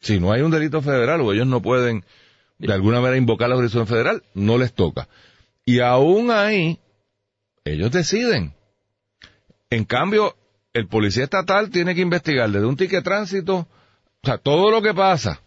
Si 0.00 0.18
no 0.18 0.32
hay 0.32 0.40
un 0.40 0.50
delito 0.50 0.80
federal 0.80 1.20
o 1.20 1.32
ellos 1.32 1.46
no 1.46 1.60
pueden 1.60 2.04
de 2.58 2.72
alguna 2.72 3.00
manera 3.00 3.18
invocar 3.18 3.48
la 3.48 3.56
jurisdicción 3.56 3.86
federal, 3.86 4.22
no 4.34 4.58
les 4.58 4.72
toca. 4.72 5.08
Y 5.64 5.80
aún 5.80 6.30
ahí, 6.30 6.78
ellos 7.64 7.90
deciden. 7.90 8.54
En 9.68 9.84
cambio, 9.84 10.36
el 10.72 10.88
policía 10.88 11.24
estatal 11.24 11.70
tiene 11.70 11.94
que 11.94 12.00
investigar 12.00 12.50
desde 12.50 12.66
un 12.66 12.76
ticket 12.76 13.04
tránsito, 13.04 13.56
o 14.22 14.26
sea, 14.26 14.38
todo 14.38 14.70
lo 14.70 14.82
que 14.82 14.94
pasa 14.94 15.40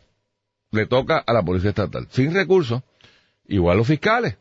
le 0.72 0.88
toca 0.88 1.20
a 1.20 1.34
la 1.34 1.44
policía 1.44 1.70
estatal, 1.70 2.08
sin 2.10 2.34
recursos, 2.34 2.82
igual 3.48 3.78
los 3.78 3.88
fiscales. 3.88 4.38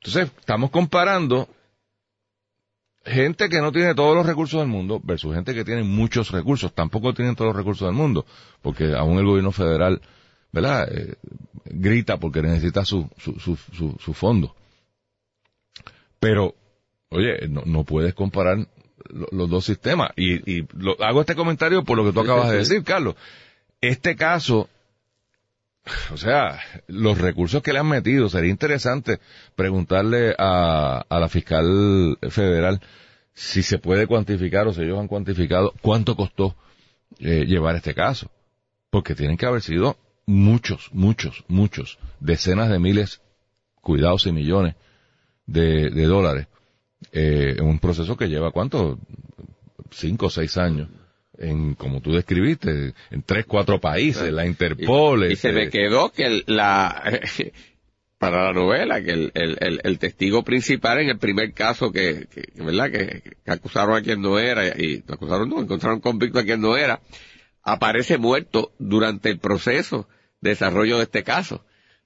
Entonces, 0.00 0.30
estamos 0.38 0.70
comparando 0.70 1.48
gente 3.04 3.48
que 3.48 3.60
no 3.60 3.72
tiene 3.72 3.94
todos 3.94 4.14
los 4.16 4.26
recursos 4.26 4.60
del 4.60 4.68
mundo 4.68 5.00
versus 5.02 5.34
gente 5.34 5.54
que 5.54 5.64
tiene 5.64 5.82
muchos 5.82 6.30
recursos. 6.30 6.72
Tampoco 6.74 7.12
tienen 7.14 7.34
todos 7.34 7.48
los 7.48 7.56
recursos 7.56 7.86
del 7.88 7.94
mundo, 7.96 8.24
porque 8.62 8.94
aún 8.94 9.18
el 9.18 9.26
gobierno 9.26 9.52
federal, 9.52 10.00
¿verdad? 10.52 10.88
Eh, 10.92 11.14
grita 11.64 12.18
porque 12.18 12.42
necesita 12.42 12.84
su, 12.84 13.08
su, 13.18 13.32
su, 13.40 13.56
su, 13.56 13.96
su 13.98 14.14
fondo. 14.14 14.54
Pero, 16.20 16.54
oye, 17.10 17.48
no, 17.48 17.62
no 17.66 17.84
puedes 17.84 18.14
comparar 18.14 18.58
lo- 19.10 19.28
los 19.32 19.50
dos 19.50 19.64
sistemas. 19.64 20.10
Y, 20.16 20.58
y 20.58 20.66
lo- 20.78 20.96
hago 21.02 21.20
este 21.20 21.34
comentario 21.34 21.84
por 21.84 21.96
lo 21.96 22.04
que 22.04 22.12
tú 22.12 22.20
acabas 22.20 22.50
de 22.50 22.58
decir, 22.58 22.84
Carlos. 22.84 23.16
Este 23.80 24.14
caso, 24.14 24.68
o 26.12 26.16
sea, 26.16 26.60
los 26.86 27.18
recursos 27.18 27.62
que 27.62 27.72
le 27.72 27.80
han 27.80 27.88
metido, 27.88 28.28
sería 28.28 28.50
interesante 28.50 29.20
preguntarle 29.56 30.34
a, 30.38 31.04
a 31.08 31.20
la 31.20 31.28
fiscal 31.28 32.18
federal 32.30 32.80
si 33.34 33.62
se 33.62 33.78
puede 33.78 34.06
cuantificar 34.06 34.66
o 34.66 34.72
si 34.72 34.82
ellos 34.82 34.98
han 34.98 35.08
cuantificado 35.08 35.74
cuánto 35.80 36.16
costó 36.16 36.54
eh, 37.18 37.44
llevar 37.46 37.76
este 37.76 37.94
caso. 37.94 38.30
Porque 38.90 39.14
tienen 39.14 39.36
que 39.36 39.46
haber 39.46 39.62
sido 39.62 39.96
muchos, 40.26 40.90
muchos, 40.92 41.44
muchos, 41.48 41.98
decenas 42.20 42.68
de 42.68 42.78
miles, 42.78 43.22
cuidados 43.80 44.26
y 44.26 44.32
millones 44.32 44.76
de, 45.46 45.90
dólares 46.06 46.46
eh, 47.12 47.56
en 47.58 47.64
un 47.64 47.78
proceso 47.78 48.16
que 48.16 48.28
lleva 48.28 48.50
cuánto, 48.50 48.98
cinco 49.90 50.26
o 50.26 50.30
seis 50.30 50.56
años. 50.56 50.88
En, 51.42 51.74
como 51.74 52.00
tú 52.00 52.12
describiste, 52.12 52.94
en 53.10 53.22
tres, 53.26 53.44
cuatro 53.46 53.80
países, 53.80 54.32
la 54.32 54.46
Interpol. 54.46 55.24
Y, 55.24 55.32
y 55.32 55.36
se 55.36 55.48
este, 55.48 55.52
me 55.52 55.68
quedó 55.70 56.10
que 56.12 56.24
el- 56.26 56.44
la, 56.46 57.20
para 58.18 58.44
la 58.44 58.52
novela, 58.52 59.02
que 59.02 59.10
el, 59.10 59.32
el, 59.34 59.58
el, 59.60 59.80
el 59.82 59.98
testigo 59.98 60.44
principal 60.44 61.00
en 61.00 61.08
el 61.08 61.18
primer 61.18 61.52
caso 61.52 61.90
que, 61.90 62.28
que 62.32 62.62
¿verdad? 62.62 62.90
Que, 62.92 63.22
que 63.44 63.50
acusaron 63.50 63.96
a 63.96 64.02
quien 64.02 64.22
no 64.22 64.38
era, 64.38 64.68
y 64.68 65.02
acusaron 65.08 65.48
no, 65.48 65.60
encontraron 65.60 65.98
convicto 66.00 66.38
a 66.38 66.44
quien 66.44 66.60
no 66.60 66.76
era, 66.76 67.00
aparece 67.64 68.18
muerto 68.18 68.72
durante 68.78 69.28
el 69.28 69.38
proceso 69.38 70.08
de 70.40 70.50
desarrollo 70.50 70.98
de 70.98 71.02
este 71.04 71.24
caso. 71.24 71.56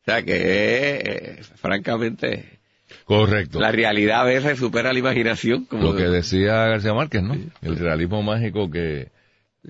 O 0.00 0.05
sea 0.07 0.23
que, 0.23 0.33
eh, 0.35 1.40
francamente, 1.57 2.61
Correcto. 3.05 3.61
la 3.61 3.73
realidad 3.73 4.21
a 4.23 4.25
veces 4.25 4.59
supera 4.59 4.93
la 4.95 4.99
imaginación. 4.99 5.64
Como 5.66 5.83
Lo 5.93 5.97
que 5.97 6.05
decía 6.05 6.66
García 6.69 6.95
Márquez, 6.95 7.23
¿no? 7.23 7.37
El 7.61 7.76
realismo 7.76 8.23
mágico 8.23 8.71
que 8.71 9.09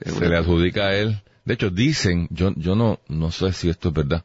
se 0.05 0.29
le 0.29 0.37
adjudica 0.37 0.87
a 0.87 0.95
él. 0.95 1.21
De 1.45 1.55
hecho, 1.55 1.71
dicen, 1.71 2.29
yo, 2.31 2.53
yo 2.57 2.75
no, 2.75 3.01
no 3.09 3.31
sé 3.31 3.53
si 3.53 3.69
esto 3.69 3.89
es 3.89 3.95
verdad, 3.95 4.25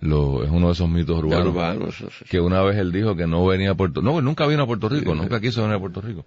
lo, 0.00 0.44
es 0.44 0.50
uno 0.50 0.68
de 0.68 0.72
esos 0.72 0.88
mitos 0.88 1.18
urbanos, 1.18 1.96
sí. 1.96 2.24
que 2.28 2.40
una 2.40 2.62
vez 2.62 2.76
él 2.76 2.92
dijo 2.92 3.16
que 3.16 3.26
no 3.26 3.44
venía 3.46 3.70
a 3.70 3.74
Puerto 3.74 4.02
no, 4.02 4.20
nunca 4.20 4.46
vino 4.46 4.62
a 4.62 4.66
Puerto 4.66 4.88
Rico, 4.88 5.14
nunca 5.14 5.40
quiso 5.40 5.62
venir 5.62 5.76
a 5.76 5.80
Puerto 5.80 6.00
Rico. 6.00 6.26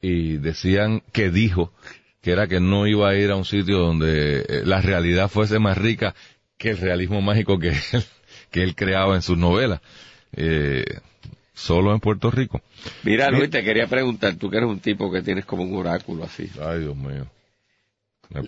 Y 0.00 0.36
decían 0.36 1.02
que 1.12 1.30
dijo 1.30 1.72
que 2.20 2.32
era 2.32 2.46
que 2.46 2.60
no 2.60 2.86
iba 2.86 3.08
a 3.08 3.14
ir 3.14 3.30
a 3.30 3.36
un 3.36 3.44
sitio 3.44 3.78
donde 3.78 4.40
eh, 4.40 4.62
la 4.64 4.80
realidad 4.80 5.28
fuese 5.28 5.58
más 5.58 5.78
rica 5.78 6.14
que 6.58 6.70
el 6.70 6.78
realismo 6.78 7.20
mágico 7.22 7.58
que 7.58 7.68
él, 7.92 8.04
que 8.50 8.62
él 8.62 8.74
creaba 8.74 9.14
en 9.14 9.22
sus 9.22 9.38
novelas. 9.38 9.80
Eh, 10.32 10.84
solo 11.54 11.92
en 11.92 12.00
Puerto 12.00 12.30
Rico. 12.30 12.60
Mira, 13.04 13.30
Luis, 13.30 13.50
te 13.50 13.62
quería 13.62 13.86
preguntar, 13.86 14.34
tú 14.36 14.50
que 14.50 14.56
eres 14.58 14.68
un 14.68 14.80
tipo 14.80 15.10
que 15.10 15.22
tienes 15.22 15.44
como 15.44 15.62
un 15.62 15.76
oráculo 15.76 16.24
así. 16.24 16.50
Ay, 16.60 16.80
Dios 16.80 16.96
mío. 16.96 17.26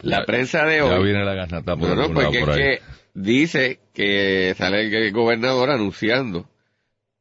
La 0.02 0.24
prensa 0.24 0.64
de 0.64 0.78
Ya 0.78 0.84
hoy. 0.84 1.04
viene 1.04 1.24
la 1.24 1.34
garnata 1.34 1.76
por 1.76 1.88
No, 1.88 1.94
no, 1.94 2.02
algún 2.02 2.16
lado 2.16 2.30
porque 2.32 2.40
por 2.44 2.60
es 2.60 2.78
que 2.80 2.82
dice 3.14 3.78
que 3.94 4.54
sale 4.58 4.82
el 4.86 5.12
gobernador 5.12 5.70
anunciando 5.70 6.48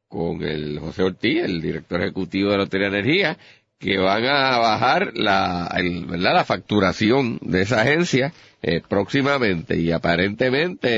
con 0.08 0.42
el 0.42 0.78
José 0.78 1.02
Ortiz, 1.02 1.42
el 1.44 1.60
director 1.60 2.00
ejecutivo 2.00 2.50
de 2.50 2.56
la 2.58 2.64
Lotería 2.64 2.88
Energía, 2.88 3.38
que 3.78 3.98
van 3.98 4.24
a 4.24 4.58
bajar 4.58 5.12
la, 5.14 5.70
el- 5.76 6.06
¿verdad? 6.06 6.34
la 6.34 6.44
facturación 6.44 7.38
de 7.42 7.62
esa 7.62 7.82
agencia 7.82 8.32
eh, 8.62 8.80
próximamente 8.88 9.76
y 9.76 9.92
aparentemente 9.92 10.88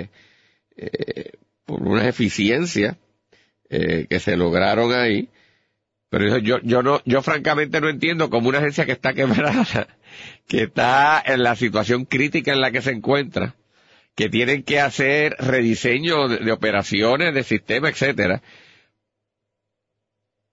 eh, 0.00 0.08
eh, 0.76 1.30
por 1.64 1.82
unas 1.82 2.06
eficiencias 2.06 2.96
eh, 3.70 4.06
que 4.08 4.20
se 4.20 4.36
lograron 4.36 4.92
ahí. 4.92 5.28
Pero 6.10 6.38
yo, 6.38 6.58
yo 6.62 6.82
no, 6.82 7.00
yo 7.04 7.20
francamente 7.22 7.80
no 7.80 7.88
entiendo 7.88 8.30
cómo 8.30 8.48
una 8.48 8.58
agencia 8.58 8.86
que 8.86 8.92
está 8.92 9.12
quebrada, 9.12 9.88
que 10.46 10.64
está 10.64 11.22
en 11.24 11.42
la 11.42 11.56
situación 11.56 12.04
crítica 12.04 12.52
en 12.52 12.60
la 12.60 12.70
que 12.70 12.82
se 12.82 12.90
encuentra, 12.90 13.54
que 14.14 14.28
tienen 14.28 14.62
que 14.62 14.80
hacer 14.80 15.36
rediseño 15.38 16.28
de, 16.28 16.52
operaciones, 16.52 17.34
de 17.34 17.44
sistema, 17.44 17.88
etcétera, 17.88 18.42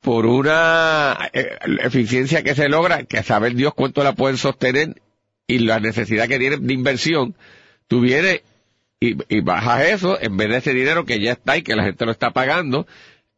por 0.01 0.25
una 0.25 1.17
eh, 1.34 1.57
eficiencia 1.84 2.43
que 2.43 2.53
se 2.53 2.69
logra, 2.69 3.05
que 3.05 3.17
a 3.17 3.24
saber 3.24 3.55
Dios 3.55 3.74
cuánto 3.74 4.03
la 4.03 4.13
pueden 4.13 4.38
sostener 4.38 5.01
y 5.48 5.60
la 5.60 5.79
necesidad 5.79 6.27
que 6.27 6.39
tienen 6.39 6.67
de 6.67 6.74
inversión, 6.74 7.36
tú 7.88 8.01
vienes 8.01 8.43
y, 9.00 9.15
y 9.36 9.41
bajas 9.41 9.86
eso 9.86 10.22
en 10.22 10.38
vez 10.38 10.50
de 10.50 10.57
ese 10.57 10.74
dinero 10.74 11.05
que 11.05 11.19
ya 11.19 11.31
está 11.31 11.57
y 11.57 11.63
que 11.63 11.75
la 11.75 11.84
gente 11.84 12.05
lo 12.05 12.12
está 12.12 12.31
pagando, 12.31 12.86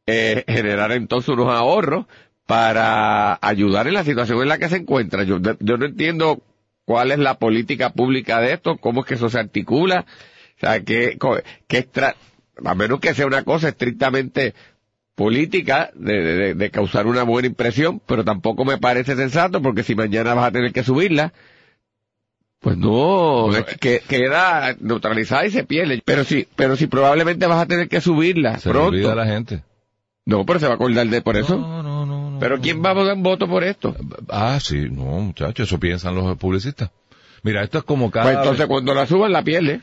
eh, 0.10 0.46
generar 0.48 0.94
entonces 0.94 1.28
unos 1.28 1.50
ahorros 1.50 2.06
para 2.48 3.38
ayudar 3.42 3.88
en 3.88 3.94
la 3.94 4.04
situación 4.04 4.42
en 4.42 4.48
la 4.48 4.58
que 4.58 4.70
se 4.70 4.78
encuentra. 4.78 5.24
Yo, 5.24 5.40
yo 5.60 5.78
no 5.78 5.86
entiendo 5.86 6.42
cuál 6.86 7.12
es 7.12 7.20
la 7.20 7.38
política 7.38 7.92
pública 7.92 8.40
de 8.42 8.54
esto, 8.54 8.78
cómo 8.78 9.02
es 9.02 9.08
que 9.08 9.14
eso 9.16 9.30
se 9.30 9.40
articula, 9.40 10.06
o 10.56 10.60
sea, 10.60 10.80
que, 10.80 11.20
que 11.68 11.78
extra, 11.78 12.16
a 12.64 12.74
menos 12.74 13.02
que 13.02 13.14
sea 13.14 13.28
una 13.28 13.44
cosa 13.44 13.68
estrictamente 13.68 14.56
política 15.14 15.92
de, 15.96 16.22
de, 16.22 16.54
de, 16.54 16.72
causar 16.72 17.06
una 17.06 17.24
buena 17.24 17.48
impresión, 17.48 18.02
pero 18.06 18.24
tampoco 18.24 18.64
me 18.64 18.78
parece 18.78 19.16
sensato 19.16 19.62
porque 19.62 19.84
si 19.84 19.96
mañana 19.96 20.34
vas 20.34 20.48
a 20.48 20.52
tener 20.52 20.72
que 20.72 20.84
subirla, 20.84 21.34
pues 22.60 22.78
no, 22.78 23.50
que, 23.80 24.02
queda 24.08 24.76
neutralizada 24.80 25.46
y 25.46 25.52
se 25.52 25.64
pierde. 25.64 26.02
Pero 26.06 26.24
si, 26.24 26.48
pero 26.56 26.76
si 26.76 26.88
probablemente 26.88 27.46
vas 27.46 27.62
a 27.62 27.66
tener 27.66 27.90
que 27.90 28.00
subirla 28.00 28.58
Se 28.60 28.70
pronto. 28.70 28.90
olvida 28.90 29.12
a 29.12 29.16
la 29.16 29.26
gente. 29.26 29.64
No, 30.26 30.46
pero 30.46 30.60
se 30.60 30.66
va 30.66 30.74
a 30.74 30.76
acordar 30.76 31.08
de 31.08 31.22
por 31.22 31.38
eso. 31.38 31.58
No, 31.58 31.84
no, 31.84 32.06
no. 32.06 32.17
Pero 32.40 32.60
¿quién 32.60 32.84
va 32.84 32.92
a 32.92 33.14
un 33.14 33.24
voto 33.24 33.48
por 33.48 33.64
esto? 33.64 33.96
Ah, 34.30 34.60
sí, 34.62 34.88
no, 34.90 35.04
muchachos, 35.04 35.68
eso 35.68 35.80
piensan 35.80 36.16
los 36.16 36.38
publicistas. 36.38 36.92
Mira, 37.44 37.64
esto 37.64 37.80
es 37.80 37.84
como 37.84 38.12
cada... 38.12 38.26
Pues 38.26 38.38
entonces 38.38 38.66
cuando 38.68 38.94
la 38.94 39.06
suban 39.06 39.32
la 39.32 39.44
pierde. 39.44 39.82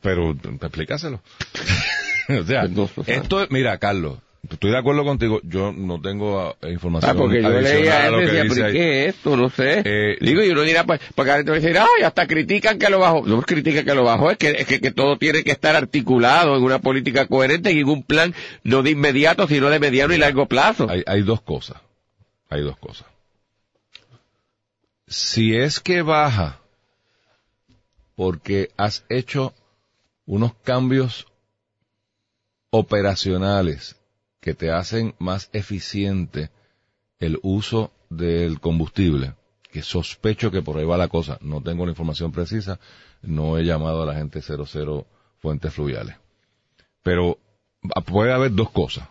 Pero, 0.00 0.30
explícaselo. 0.30 1.20
o 2.28 2.44
sea, 2.44 2.68
esto 3.06 3.42
es, 3.42 3.50
mira, 3.50 3.78
Carlos, 3.78 4.18
estoy 4.52 4.70
de 4.70 4.78
acuerdo 4.78 5.04
contigo, 5.04 5.40
yo 5.44 5.72
no 5.72 6.00
tengo 6.00 6.40
ah, 6.40 6.68
información 6.68 7.10
Ah, 7.10 7.14
porque 7.14 7.42
yo 7.42 7.48
leía 7.48 8.06
a 8.06 8.10
que 8.10 8.16
decía, 8.16 8.44
¿pero 8.48 8.72
qué 8.72 9.04
es 9.04 9.14
esto? 9.14 9.36
No 9.36 9.50
sé. 9.50 9.82
Eh, 9.84 10.16
Digo, 10.20 10.42
y 10.42 10.50
uno 10.50 10.62
dirá, 10.62 10.84
pues, 10.84 11.00
porque 11.14 11.30
a 11.30 11.42
decir, 11.42 11.76
ay, 11.78 12.02
hasta 12.04 12.26
critican 12.26 12.78
que 12.78 12.88
lo 12.88 12.98
bajó. 12.98 13.24
No 13.26 13.42
critican 13.42 13.84
que 13.84 13.94
lo 13.94 14.04
bajó, 14.04 14.30
es 14.30 14.38
que, 14.38 14.50
es 14.50 14.66
que, 14.66 14.80
que 14.80 14.90
todo 14.90 15.16
tiene 15.16 15.42
que 15.42 15.52
estar 15.52 15.76
articulado 15.76 16.56
en 16.56 16.62
una 16.62 16.80
política 16.80 17.26
coherente 17.26 17.72
y 17.72 17.80
en 17.80 17.88
un 17.88 18.02
plan 18.02 18.34
no 18.64 18.82
de 18.82 18.90
inmediato, 18.90 19.46
sino 19.46 19.70
de 19.70 19.78
mediano 19.78 20.14
y 20.14 20.18
largo 20.18 20.46
plazo. 20.46 20.88
Hay, 20.88 21.02
hay 21.06 21.22
dos 21.22 21.40
cosas. 21.40 21.78
Hay 22.48 22.62
dos 22.62 22.76
cosas. 22.78 23.06
Si 25.06 25.56
es 25.56 25.80
que 25.80 26.02
baja 26.02 26.60
porque 28.14 28.70
has 28.76 29.04
hecho 29.08 29.54
unos 30.26 30.54
cambios 30.62 31.26
operacionales 32.70 33.96
que 34.42 34.54
te 34.54 34.72
hacen 34.72 35.14
más 35.20 35.48
eficiente 35.52 36.50
el 37.20 37.38
uso 37.42 37.92
del 38.10 38.58
combustible, 38.58 39.34
que 39.70 39.82
sospecho 39.82 40.50
que 40.50 40.62
por 40.62 40.76
ahí 40.76 40.84
va 40.84 40.96
la 40.98 41.06
cosa, 41.06 41.38
no 41.40 41.62
tengo 41.62 41.86
la 41.86 41.92
información 41.92 42.32
precisa, 42.32 42.80
no 43.22 43.56
he 43.56 43.62
llamado 43.62 44.02
a 44.02 44.06
la 44.06 44.14
gente 44.14 44.42
00 44.42 45.06
fuentes 45.38 45.72
fluviales. 45.72 46.16
Pero 47.04 47.38
puede 48.04 48.32
haber 48.32 48.52
dos 48.52 48.70
cosas. 48.70 49.08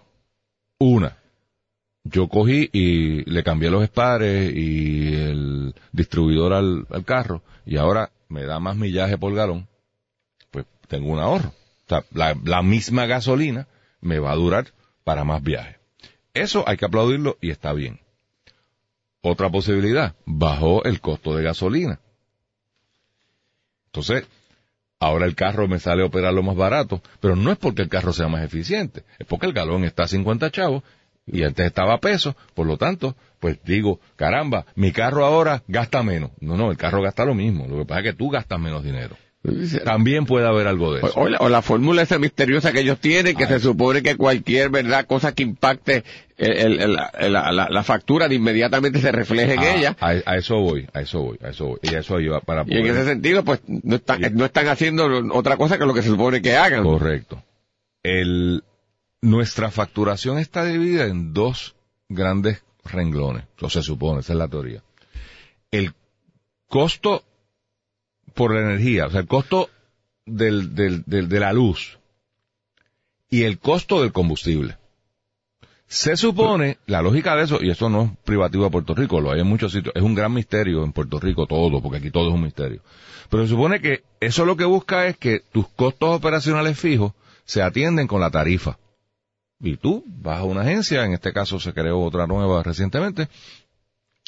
Una, 0.77 1.17
yo 2.03 2.27
cogí 2.27 2.69
y 2.73 3.23
le 3.23 3.41
cambié 3.41 3.71
los 3.71 3.83
espares 3.83 4.53
y 4.53 5.15
el 5.15 5.75
distribuidor 5.93 6.51
al, 6.51 7.05
carro 7.05 7.41
y 7.65 7.77
ahora 7.77 8.11
me 8.27 8.43
da 8.43 8.59
más 8.59 8.75
millaje 8.75 9.17
por 9.17 9.33
galón, 9.33 9.69
pues 10.51 10.65
tengo 10.89 11.09
un 11.09 11.19
ahorro. 11.19 11.53
O 11.85 11.87
sea, 11.87 12.03
la 12.11 12.61
misma 12.61 13.05
gasolina 13.05 13.69
me 14.01 14.19
va 14.19 14.31
a 14.31 14.35
durar 14.35 14.73
para 15.03 15.23
más 15.23 15.41
viajes. 15.41 15.77
Eso 16.33 16.63
hay 16.67 16.77
que 16.77 16.85
aplaudirlo 16.85 17.37
y 17.41 17.51
está 17.51 17.73
bien. 17.73 17.99
Otra 19.21 19.49
posibilidad, 19.49 20.15
bajó 20.25 20.83
el 20.83 20.99
costo 20.99 21.35
de 21.35 21.43
gasolina. 21.43 21.99
Entonces, 23.87 24.25
ahora 24.99 25.25
el 25.25 25.35
carro 25.35 25.67
me 25.67 25.79
sale 25.79 26.01
a 26.01 26.05
operarlo 26.05 26.41
más 26.41 26.55
barato, 26.55 27.01
pero 27.19 27.35
no 27.35 27.51
es 27.51 27.57
porque 27.57 27.81
el 27.81 27.89
carro 27.89 28.13
sea 28.13 28.29
más 28.29 28.43
eficiente, 28.43 29.03
es 29.19 29.27
porque 29.27 29.45
el 29.45 29.53
galón 29.53 29.83
está 29.83 30.03
a 30.03 30.07
50 30.07 30.49
chavos 30.49 30.83
y 31.25 31.43
antes 31.43 31.65
estaba 31.65 31.93
a 31.93 31.99
peso, 31.99 32.35
por 32.55 32.65
lo 32.65 32.77
tanto, 32.77 33.15
pues 33.39 33.61
digo, 33.63 33.99
caramba, 34.15 34.65
mi 34.75 34.91
carro 34.91 35.25
ahora 35.25 35.63
gasta 35.67 36.01
menos. 36.03 36.31
No, 36.39 36.57
no, 36.57 36.71
el 36.71 36.77
carro 36.77 37.01
gasta 37.01 37.25
lo 37.25 37.35
mismo, 37.35 37.67
lo 37.67 37.79
que 37.79 37.85
pasa 37.85 37.99
es 37.99 38.05
que 38.07 38.13
tú 38.13 38.29
gastas 38.29 38.59
menos 38.59 38.83
dinero. 38.83 39.15
También 39.83 40.25
puede 40.25 40.47
haber 40.47 40.67
algo 40.67 40.93
de 40.93 40.99
eso. 40.99 41.19
O, 41.19 41.49
la, 41.49 41.61
fórmula 41.63 42.03
esa 42.03 42.19
misteriosa 42.19 42.71
que 42.71 42.81
ellos 42.81 42.99
tienen, 42.99 43.35
que 43.35 43.47
se 43.47 43.59
supone 43.59 44.03
que 44.03 44.15
cualquier 44.15 44.69
verdad 44.69 45.07
cosa 45.07 45.33
que 45.33 45.41
impacte 45.41 46.03
la, 46.37 47.83
factura 47.83 48.27
de 48.27 48.35
inmediatamente 48.35 48.99
se 48.99 49.11
refleje 49.11 49.53
en 49.53 49.59
Ah, 49.59 49.75
ella. 49.75 49.97
A, 49.99 50.09
a 50.25 50.37
eso 50.37 50.59
voy, 50.59 50.87
a 50.93 51.01
eso 51.01 51.21
voy, 51.21 51.39
a 51.43 51.49
eso 51.49 51.65
voy. 51.65 51.79
Y 51.81 51.95
a 51.95 51.99
eso 51.99 52.19
iba 52.19 52.39
para 52.41 52.63
Y 52.67 52.73
en 52.75 52.81
poder- 52.81 52.95
ese 52.97 53.05
sentido, 53.05 53.43
pues 53.43 53.61
no 53.67 53.95
están, 53.95 54.21
no 54.35 54.45
están 54.45 54.67
haciendo 54.67 55.07
otra 55.33 55.57
cosa 55.57 55.77
que 55.79 55.85
lo 55.85 55.93
que 55.93 56.03
se 56.03 56.09
supone 56.09 56.41
que 56.41 56.55
hagan. 56.55 56.83
Correcto. 56.83 57.43
El, 58.03 58.63
nuestra 59.21 59.71
facturación 59.71 60.37
está 60.37 60.65
dividida 60.65 61.05
en 61.05 61.33
dos 61.33 61.75
grandes 62.09 62.63
renglones, 62.83 63.45
o 63.59 63.69
se 63.69 63.81
supone, 63.81 64.19
esa 64.21 64.33
es 64.33 64.39
la 64.39 64.47
teoría. 64.47 64.83
El 65.71 65.93
costo 66.67 67.23
por 68.33 68.53
la 68.53 68.61
energía, 68.61 69.07
o 69.07 69.11
sea, 69.11 69.21
el 69.21 69.27
costo 69.27 69.69
del, 70.25 70.75
del, 70.75 71.03
del- 71.05 71.29
de 71.29 71.39
la 71.39 71.53
luz 71.53 71.99
y 73.29 73.43
el 73.43 73.59
costo 73.59 74.01
del 74.01 74.11
combustible. 74.11 74.77
Se 75.87 76.15
supone, 76.15 76.77
la 76.85 77.01
lógica 77.01 77.35
de 77.35 77.43
eso, 77.43 77.59
y 77.61 77.69
eso 77.69 77.89
no 77.89 78.03
es 78.03 78.11
privativo 78.23 78.65
a 78.65 78.69
Puerto 78.69 78.95
Rico, 78.95 79.19
lo 79.19 79.31
hay 79.31 79.41
en 79.41 79.47
muchos 79.47 79.73
sitios, 79.73 79.93
es 79.95 80.01
un 80.01 80.15
gran 80.15 80.33
misterio 80.33 80.83
en 80.85 80.93
Puerto 80.93 81.19
Rico 81.19 81.47
todo, 81.47 81.81
porque 81.81 81.97
aquí 81.97 82.11
todo 82.11 82.29
es 82.29 82.33
un 82.33 82.43
misterio. 82.43 82.81
Pero 83.29 83.43
se 83.43 83.49
supone 83.49 83.81
que 83.81 84.03
eso 84.21 84.45
lo 84.45 84.55
que 84.55 84.63
busca 84.63 85.07
es 85.07 85.17
que 85.17 85.41
tus 85.51 85.67
costos 85.69 86.15
operacionales 86.15 86.79
fijos 86.79 87.11
se 87.43 87.61
atienden 87.61 88.07
con 88.07 88.21
la 88.21 88.31
tarifa. 88.31 88.77
Y 89.59 89.75
tú 89.77 90.03
vas 90.07 90.39
a 90.39 90.43
una 90.43 90.61
agencia, 90.61 91.03
en 91.05 91.13
este 91.13 91.33
caso 91.33 91.59
se 91.59 91.73
creó 91.73 91.99
otra 92.01 92.25
nueva 92.25 92.63
recientemente, 92.63 93.27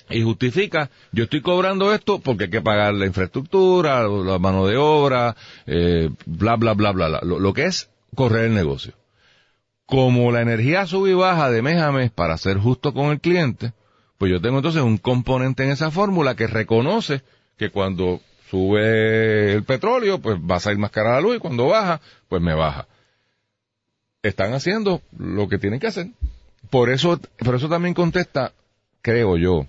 y 0.10 0.22
justifica, 0.22 0.90
yo 1.12 1.26
estoy 1.26 1.42
cobrando 1.42 1.94
esto 1.94 2.20
porque 2.20 2.46
hay 2.46 2.50
que 2.50 2.62
pagar 2.62 2.94
la 2.94 3.06
infraestructura, 3.06 4.08
la 4.08 4.40
mano 4.40 4.68
de 4.68 4.78
obra, 4.78 5.36
eh, 5.66 6.10
bla, 6.26 6.56
bla, 6.56 6.74
bla, 6.74 6.92
bla, 6.92 7.08
bla, 7.08 7.20
lo, 7.24 7.40
lo 7.40 7.54
que 7.54 7.66
es 7.66 7.90
correr 8.16 8.46
el 8.46 8.54
negocio. 8.54 8.94
Como 9.86 10.32
la 10.32 10.42
energía 10.42 10.86
sube 10.86 11.12
y 11.12 11.14
baja 11.14 11.50
de 11.50 11.62
mes 11.62 11.82
a 11.82 11.92
mes 11.92 12.12
para 12.12 12.38
ser 12.38 12.58
justo 12.58 12.94
con 12.94 13.12
el 13.12 13.20
cliente, 13.20 13.74
pues 14.18 14.32
yo 14.32 14.42
tengo 14.42 14.58
entonces 14.58 14.82
un 14.82 14.98
componente 14.98 15.64
en 15.64 15.72
esa 15.72 15.92
fórmula 15.92 16.36
que 16.36 16.48
reconoce 16.48 17.22
que 17.58 17.70
cuando 17.70 18.22
sube 18.50 19.54
el 19.54 19.64
petróleo, 19.64 20.20
pues 20.20 20.38
va 20.38 20.58
a 20.58 20.60
salir 20.60 20.80
más 20.80 20.92
cara 20.92 21.14
la 21.14 21.22
luz 21.22 21.38
y 21.38 21.40
cuando 21.40 21.68
baja, 21.68 22.02
pues 22.30 22.42
me 22.42 22.54
baja. 22.54 22.88
Están 24.22 24.54
haciendo 24.54 25.02
lo 25.18 25.50
que 25.50 25.58
tienen 25.58 25.80
que 25.80 25.88
hacer. 25.88 26.08
Por 26.70 26.90
eso, 26.90 27.20
por 27.40 27.56
eso 27.56 27.68
también 27.68 27.94
contesta, 27.94 28.54
creo 29.02 29.38
yo, 29.38 29.68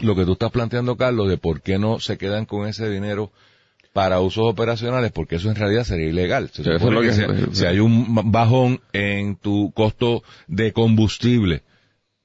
lo 0.00 0.14
que 0.14 0.24
tú 0.24 0.32
estás 0.32 0.50
planteando, 0.50 0.96
Carlos, 0.96 1.28
de 1.28 1.36
por 1.38 1.60
qué 1.60 1.78
no 1.78 2.00
se 2.00 2.18
quedan 2.18 2.46
con 2.46 2.66
ese 2.66 2.88
dinero 2.88 3.30
para 3.92 4.20
usos 4.20 4.44
operacionales, 4.48 5.12
porque 5.12 5.36
eso 5.36 5.50
en 5.50 5.56
realidad 5.56 5.84
sería 5.84 6.08
ilegal. 6.08 6.48
Se 6.52 6.62
supone 6.78 7.00
que- 7.02 7.54
si 7.54 7.66
hay 7.66 7.78
un 7.78 8.32
bajón 8.32 8.80
en 8.94 9.36
tu 9.36 9.70
costo 9.74 10.22
de 10.46 10.72
combustible, 10.72 11.62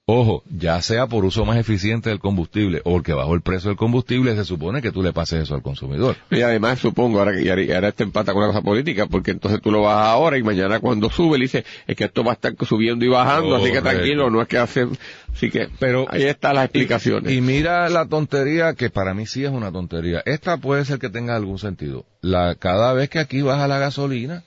ojo, 0.10 0.42
ya 0.50 0.82
sea 0.82 1.08
por 1.08 1.26
uso 1.26 1.44
más 1.44 1.58
eficiente 1.58 2.10
del 2.10 2.20
combustible 2.20 2.80
o 2.86 2.92
porque 2.94 3.12
bajó 3.12 3.36
el 3.36 3.42
precio 3.42 3.70
del 3.70 3.78
combustible, 3.78 4.34
se 4.38 4.46
supone 4.46 4.82
que 4.82 4.94
tú 4.94 5.04
le 5.04 5.12
pases 5.12 5.44
eso 5.44 5.54
al 5.54 5.62
consumidor. 5.62 6.16
Y 6.32 6.42
además 6.42 6.80
supongo, 6.80 7.20
ahora, 7.20 7.34
que- 7.34 7.42
y 7.42 7.50
ahora, 7.50 7.90
esto 7.90 8.04
empata 8.04 8.32
con 8.32 8.42
una 8.44 8.54
cosa 8.54 8.62
política, 8.64 9.06
porque 9.08 9.32
entonces 9.32 9.62
tú 9.62 9.70
lo 9.70 9.82
bajas 9.82 10.08
ahora 10.08 10.38
y 10.38 10.44
mañana 10.44 10.80
cuando 10.80 11.10
sube 11.10 11.38
le 11.38 11.44
dices, 11.44 11.66
es 11.86 11.96
que 11.98 12.06
esto 12.06 12.24
va 12.24 12.32
a 12.32 12.36
estar 12.36 12.54
subiendo 12.66 13.04
y 13.04 13.10
bajando, 13.10 13.58
así 13.58 13.66
que 13.72 13.82
tranquilo, 13.82 14.30
no 14.30 14.42
es 14.42 14.48
que 14.48 14.58
hace, 14.58 14.88
así 15.34 15.52
que, 15.52 15.68
Pero- 15.78 16.06
ahí 16.10 16.24
están 16.24 16.56
las 16.56 16.64
explicaciones. 16.66 17.34
Y, 17.34 17.38
y 17.38 17.42
mira 17.42 17.90
la 17.90 18.06
tontería, 18.06 18.76
que 18.76 18.90
para 18.90 19.14
mí 19.14 19.26
sí 19.26 19.44
es 19.44 19.52
una 19.52 19.74
tontería. 19.74 20.24
Esta 20.26 20.56
puede 20.56 20.86
ser 20.86 21.00
que 21.00 21.10
tenga 21.10 21.36
algún 21.36 21.60
sentido. 21.60 22.06
La, 22.22 22.56
cada 22.56 22.94
vez 22.94 23.10
que 23.10 23.20
aquí 23.20 23.42
baja 23.42 23.68
la 23.68 23.78
gasolina, 23.78 24.44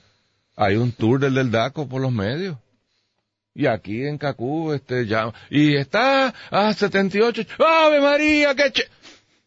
hay 0.55 0.75
un 0.77 0.91
tour 0.91 1.19
del 1.19 1.35
del 1.35 1.51
DACO 1.51 1.87
por 1.87 2.01
los 2.01 2.11
medios. 2.11 2.57
Y 3.53 3.65
aquí 3.65 4.05
en 4.05 4.17
Cacú, 4.17 4.71
este, 4.73 5.05
ya, 5.07 5.31
y 5.49 5.75
está 5.75 6.33
a 6.49 6.73
78, 6.73 7.43
¡Ave 7.59 7.99
María, 7.99 8.55
qué 8.55 8.71
che! 8.71 8.83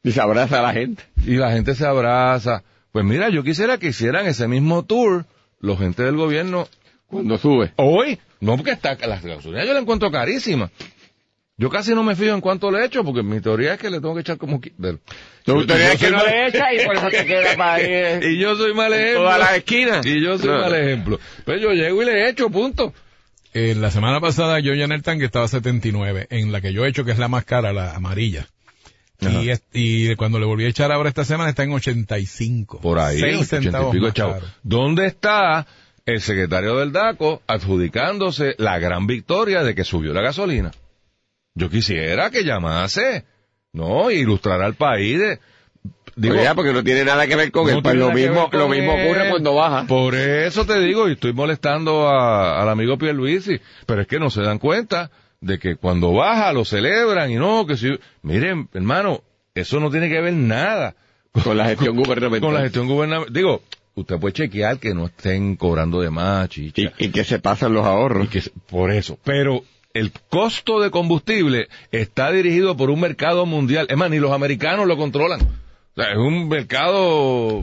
y 0.02 0.12
se 0.12 0.20
abraza 0.20 0.58
a 0.58 0.62
la 0.62 0.72
gente. 0.74 1.02
Y 1.24 1.36
la 1.36 1.50
gente 1.52 1.74
se 1.74 1.86
abraza. 1.86 2.62
Pues 2.92 3.04
mira, 3.04 3.30
yo 3.30 3.42
quisiera 3.42 3.78
que 3.78 3.88
hicieran 3.88 4.26
ese 4.26 4.46
mismo 4.46 4.84
tour, 4.84 5.24
los 5.60 5.78
gente 5.78 6.02
del 6.02 6.16
gobierno, 6.16 6.68
Cuando 7.06 7.38
sube. 7.38 7.72
Hoy, 7.76 8.18
no 8.40 8.56
porque 8.56 8.72
está, 8.72 8.94
la 9.06 9.18
gasolina 9.20 9.64
yo 9.64 9.72
la 9.72 9.78
encuentro 9.80 10.10
carísima. 10.10 10.70
Yo 11.56 11.70
casi 11.70 11.94
no 11.94 12.02
me 12.02 12.16
fijo 12.16 12.34
en 12.34 12.40
cuánto 12.40 12.70
le 12.70 12.84
echo, 12.84 13.04
porque 13.04 13.22
mi 13.22 13.40
teoría 13.40 13.74
es 13.74 13.78
que 13.80 13.88
le 13.88 14.00
tengo 14.00 14.14
que 14.14 14.20
echar 14.22 14.36
como... 14.36 14.60
del- 14.76 14.98
Tu 15.44 15.60
Yo- 15.60 15.66
teoría 15.66 15.86
yo 15.86 15.92
es 15.94 16.00
que 16.00 16.10
no 16.10 16.16
mal- 16.18 16.26
le 16.26 16.48
echa 16.48 16.74
y 16.74 16.84
por 16.84 16.96
eso 16.96 17.08
te 17.08 17.24
queda 17.26 17.56
para 17.56 17.74
ahí. 17.74 17.84
eh, 17.86 18.20
Y 18.32 18.38
yo 18.38 18.56
soy 18.56 18.74
mal 18.74 18.92
ejemplo. 18.92 19.20
todas 19.22 19.38
las 19.38 19.56
esquinas. 19.56 20.04
Y 20.04 20.20
yo 20.20 20.36
soy 20.36 20.50
No. 20.50 20.58
mal 20.60 20.74
ejemplo. 20.74 21.20
Pues 21.44 21.62
yo 21.62 21.70
llego 21.70 22.02
y 22.02 22.06
le 22.06 22.28
echo, 22.28 22.50
punto. 22.50 22.92
Eh, 23.54 23.74
la 23.76 23.90
semana 23.90 24.20
pasada 24.20 24.58
yo 24.60 24.74
llené 24.74 24.96
el 24.96 25.02
tanque 25.02 25.24
estaba 25.24 25.44
a 25.44 25.48
79, 25.48 26.26
en 26.30 26.50
la 26.52 26.60
que 26.60 26.72
yo 26.72 26.84
he 26.84 26.88
hecho 26.88 27.04
que 27.04 27.12
es 27.12 27.18
la 27.18 27.28
más 27.28 27.44
cara, 27.44 27.72
la 27.72 27.94
amarilla. 27.94 28.46
Y, 29.20 29.48
es- 29.48 29.62
y 29.72 30.14
cuando 30.16 30.38
le 30.40 30.44
volví 30.44 30.64
a 30.64 30.68
echar 30.68 30.90
ahora 30.92 31.08
esta 31.08 31.24
semana 31.24 31.50
está 31.50 31.62
en 31.62 31.72
85. 31.72 32.80
Por 32.80 32.98
ahí, 32.98 33.18
Seis 33.20 33.36
ochenta 33.36 33.56
y 33.56 33.62
centavos 33.62 33.92
pico, 33.94 34.10
chavo. 34.10 34.38
¿Dónde 34.64 35.06
está 35.06 35.66
el 36.04 36.20
secretario 36.20 36.76
del 36.78 36.92
DACO 36.92 37.42
adjudicándose 37.46 38.54
la 38.58 38.78
gran 38.78 39.06
victoria 39.06 39.62
de 39.62 39.74
que 39.74 39.84
subió 39.84 40.12
la 40.12 40.20
gasolina? 40.20 40.72
Yo 41.54 41.70
quisiera 41.70 42.30
que 42.30 42.42
llamase, 42.44 43.24
¿no? 43.72 44.10
E 44.10 44.16
ilustrara 44.16 44.66
al 44.66 44.74
país 44.74 45.18
de... 45.20 45.38
digo, 46.16 46.34
Oye, 46.34 46.54
porque 46.54 46.72
no 46.72 46.82
tiene 46.84 47.04
nada 47.04 47.26
que 47.26 47.36
ver 47.36 47.50
con 47.50 47.66
No. 47.70 47.82
Pues 47.82 47.94
lo 47.96 48.10
mismo, 48.12 48.48
lo 48.52 48.68
mismo 48.68 48.92
ocurre 48.94 49.30
cuando 49.30 49.54
baja. 49.54 49.86
Por 49.86 50.14
eso 50.14 50.64
te 50.66 50.78
digo, 50.80 51.08
y 51.08 51.12
estoy 51.12 51.32
molestando 51.32 52.08
a- 52.08 52.60
al 52.62 52.68
amigo 52.68 52.96
Pierluisi, 52.98 53.60
pero 53.86 54.02
es 54.02 54.06
que 54.06 54.18
no 54.18 54.30
se 54.30 54.42
dan 54.42 54.58
cuenta 54.58 55.10
de 55.40 55.58
que 55.58 55.76
cuando 55.76 56.12
baja 56.12 56.52
lo 56.52 56.64
celebran 56.64 57.30
y 57.30 57.34
no, 57.36 57.66
que 57.66 57.76
si... 57.76 57.90
Miren, 58.22 58.68
hermano, 58.72 59.22
eso 59.54 59.78
no 59.80 59.90
tiene 59.90 60.08
que 60.08 60.20
ver 60.20 60.32
nada 60.32 60.94
Con 61.42 61.56
la 61.58 61.66
gestión 61.66 61.96
gubernamental. 62.02 62.40
con 62.40 62.54
la 62.54 62.60
gestión 62.62 62.86
gubernamental. 62.88 63.32
Digo, 63.34 63.62
usted 63.94 64.18
puede 64.18 64.32
chequear 64.32 64.78
que 64.78 64.94
no 64.94 65.06
estén 65.06 65.56
cobrando 65.56 66.00
de 66.00 66.10
más, 66.10 66.48
chicha. 66.48 66.92
Y, 66.98 67.06
y 67.06 67.08
que 67.10 67.24
se 67.24 67.38
pasan 67.40 67.74
los 67.74 67.84
ahorros. 67.84 68.24
Y 68.26 68.28
que- 68.28 68.50
por 68.70 68.90
eso. 68.90 69.18
Pero 69.24 69.62
el 69.92 70.12
costo 70.30 70.80
de 70.80 70.90
combustible 70.90 71.68
está 71.92 72.32
dirigido 72.32 72.76
por 72.76 72.88
un 72.90 73.00
mercado 73.00 73.44
mundial. 73.46 73.86
Es 73.90 73.96
más, 73.98 74.10
ni 74.10 74.18
los 74.20 74.32
americanos 74.32 74.86
lo 74.88 74.96
controlan. 74.96 75.40
O 75.96 76.02
sea, 76.02 76.10
es 76.10 76.18
un 76.18 76.48
mercado 76.48 77.62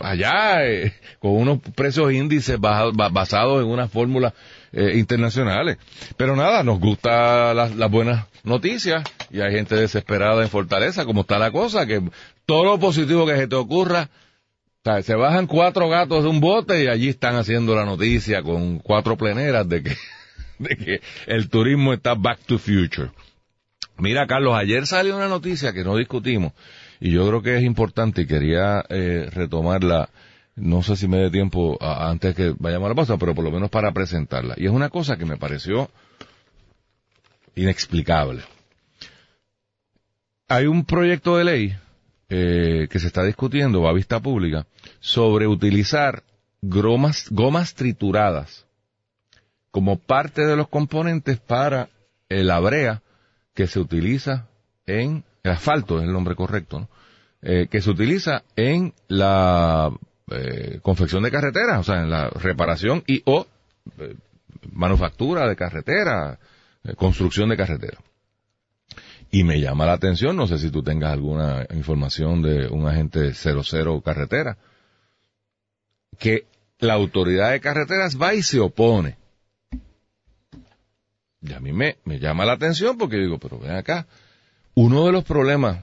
allá 0.00 0.64
eh, 0.64 0.94
con 1.18 1.32
unos 1.32 1.58
precios 1.74 2.12
índices 2.12 2.60
basados 2.60 3.60
en 3.60 3.68
unas 3.68 3.90
fórmulas 3.90 4.34
eh, 4.72 4.92
internacionales. 4.98 5.78
Pero 6.16 6.36
nada, 6.36 6.62
nos 6.62 6.78
gustan 6.78 7.56
las, 7.56 7.74
las 7.74 7.90
buenas 7.90 8.26
noticias 8.44 9.02
y 9.30 9.40
hay 9.40 9.52
gente 9.52 9.74
desesperada 9.74 10.42
en 10.42 10.48
Fortaleza, 10.48 11.04
como 11.04 11.22
está 11.22 11.40
la 11.40 11.50
cosa, 11.50 11.84
que 11.84 12.02
todo 12.46 12.64
lo 12.64 12.78
positivo 12.78 13.26
que 13.26 13.36
se 13.36 13.48
te 13.48 13.56
ocurra, 13.56 14.10
o 14.84 14.84
sea, 14.84 15.02
se 15.02 15.16
bajan 15.16 15.48
cuatro 15.48 15.88
gatos 15.88 16.22
de 16.22 16.30
un 16.30 16.40
bote 16.40 16.84
y 16.84 16.86
allí 16.86 17.08
están 17.08 17.34
haciendo 17.34 17.74
la 17.74 17.84
noticia 17.84 18.42
con 18.42 18.78
cuatro 18.78 19.16
pleneras 19.16 19.68
de 19.68 19.82
que, 19.82 19.96
de 20.60 20.76
que 20.76 21.00
el 21.26 21.48
turismo 21.48 21.92
está 21.92 22.14
back 22.14 22.38
to 22.46 22.58
future. 22.58 23.10
Mira, 23.98 24.26
Carlos, 24.28 24.54
ayer 24.54 24.86
salió 24.86 25.16
una 25.16 25.28
noticia 25.28 25.72
que 25.72 25.82
no 25.82 25.96
discutimos 25.96 26.52
y 27.04 27.10
yo 27.10 27.26
creo 27.26 27.42
que 27.42 27.56
es 27.56 27.64
importante 27.64 28.22
y 28.22 28.26
quería 28.28 28.84
eh, 28.88 29.28
retomarla, 29.32 30.08
no 30.54 30.84
sé 30.84 30.94
si 30.94 31.08
me 31.08 31.16
dé 31.16 31.30
tiempo 31.32 31.76
antes 31.80 32.32
que 32.36 32.54
vayamos 32.56 32.86
a 32.86 32.88
la 32.90 32.94
pausa, 32.94 33.16
pero 33.16 33.34
por 33.34 33.42
lo 33.42 33.50
menos 33.50 33.70
para 33.70 33.90
presentarla. 33.90 34.54
Y 34.56 34.66
es 34.66 34.70
una 34.70 34.88
cosa 34.88 35.16
que 35.16 35.24
me 35.24 35.36
pareció 35.36 35.90
inexplicable. 37.56 38.44
Hay 40.46 40.66
un 40.66 40.84
proyecto 40.84 41.36
de 41.36 41.44
ley 41.44 41.76
eh, 42.28 42.86
que 42.88 43.00
se 43.00 43.08
está 43.08 43.24
discutiendo, 43.24 43.82
va 43.82 43.90
a 43.90 43.94
vista 43.94 44.20
pública, 44.20 44.64
sobre 45.00 45.48
utilizar 45.48 46.22
gomas, 46.60 47.26
gomas 47.30 47.74
trituradas 47.74 48.64
como 49.72 49.98
parte 49.98 50.46
de 50.46 50.54
los 50.54 50.68
componentes 50.68 51.40
para 51.40 51.88
la 52.28 52.60
brea 52.60 53.02
que 53.54 53.66
se 53.66 53.80
utiliza 53.80 54.46
en 54.86 55.24
el 55.42 55.52
asfalto, 55.52 55.98
es 55.98 56.04
el 56.04 56.12
nombre 56.12 56.34
correcto, 56.34 56.80
¿no? 56.80 56.88
Eh, 57.42 57.66
que 57.68 57.82
se 57.82 57.90
utiliza 57.90 58.44
en 58.54 58.94
la 59.08 59.90
eh, 60.30 60.78
confección 60.80 61.24
de 61.24 61.32
carreteras, 61.32 61.80
o 61.80 61.82
sea, 61.82 62.02
en 62.02 62.10
la 62.10 62.28
reparación 62.30 63.02
y 63.06 63.22
o 63.26 63.46
eh, 63.98 64.14
manufactura 64.70 65.48
de 65.48 65.56
carretera, 65.56 66.38
construcción 66.96 67.48
de 67.48 67.56
carretera. 67.56 67.98
Y 69.32 69.42
me 69.44 69.60
llama 69.60 69.86
la 69.86 69.94
atención, 69.94 70.36
no 70.36 70.46
sé 70.46 70.58
si 70.58 70.70
tú 70.70 70.82
tengas 70.82 71.12
alguna 71.12 71.66
información 71.74 72.42
de 72.42 72.68
un 72.68 72.86
agente 72.86 73.34
00 73.34 74.00
carretera, 74.02 74.58
que 76.18 76.46
la 76.78 76.94
autoridad 76.94 77.50
de 77.50 77.60
carreteras 77.60 78.20
va 78.20 78.34
y 78.34 78.42
se 78.42 78.60
opone. 78.60 79.16
Y 81.40 81.52
a 81.52 81.58
mí 81.58 81.72
me, 81.72 81.96
me 82.04 82.20
llama 82.20 82.44
la 82.44 82.52
atención 82.52 82.96
porque 82.98 83.16
digo, 83.16 83.38
pero 83.38 83.58
ven 83.58 83.72
acá, 83.72 84.06
uno 84.74 85.06
de 85.06 85.12
los 85.12 85.24
problemas, 85.24 85.80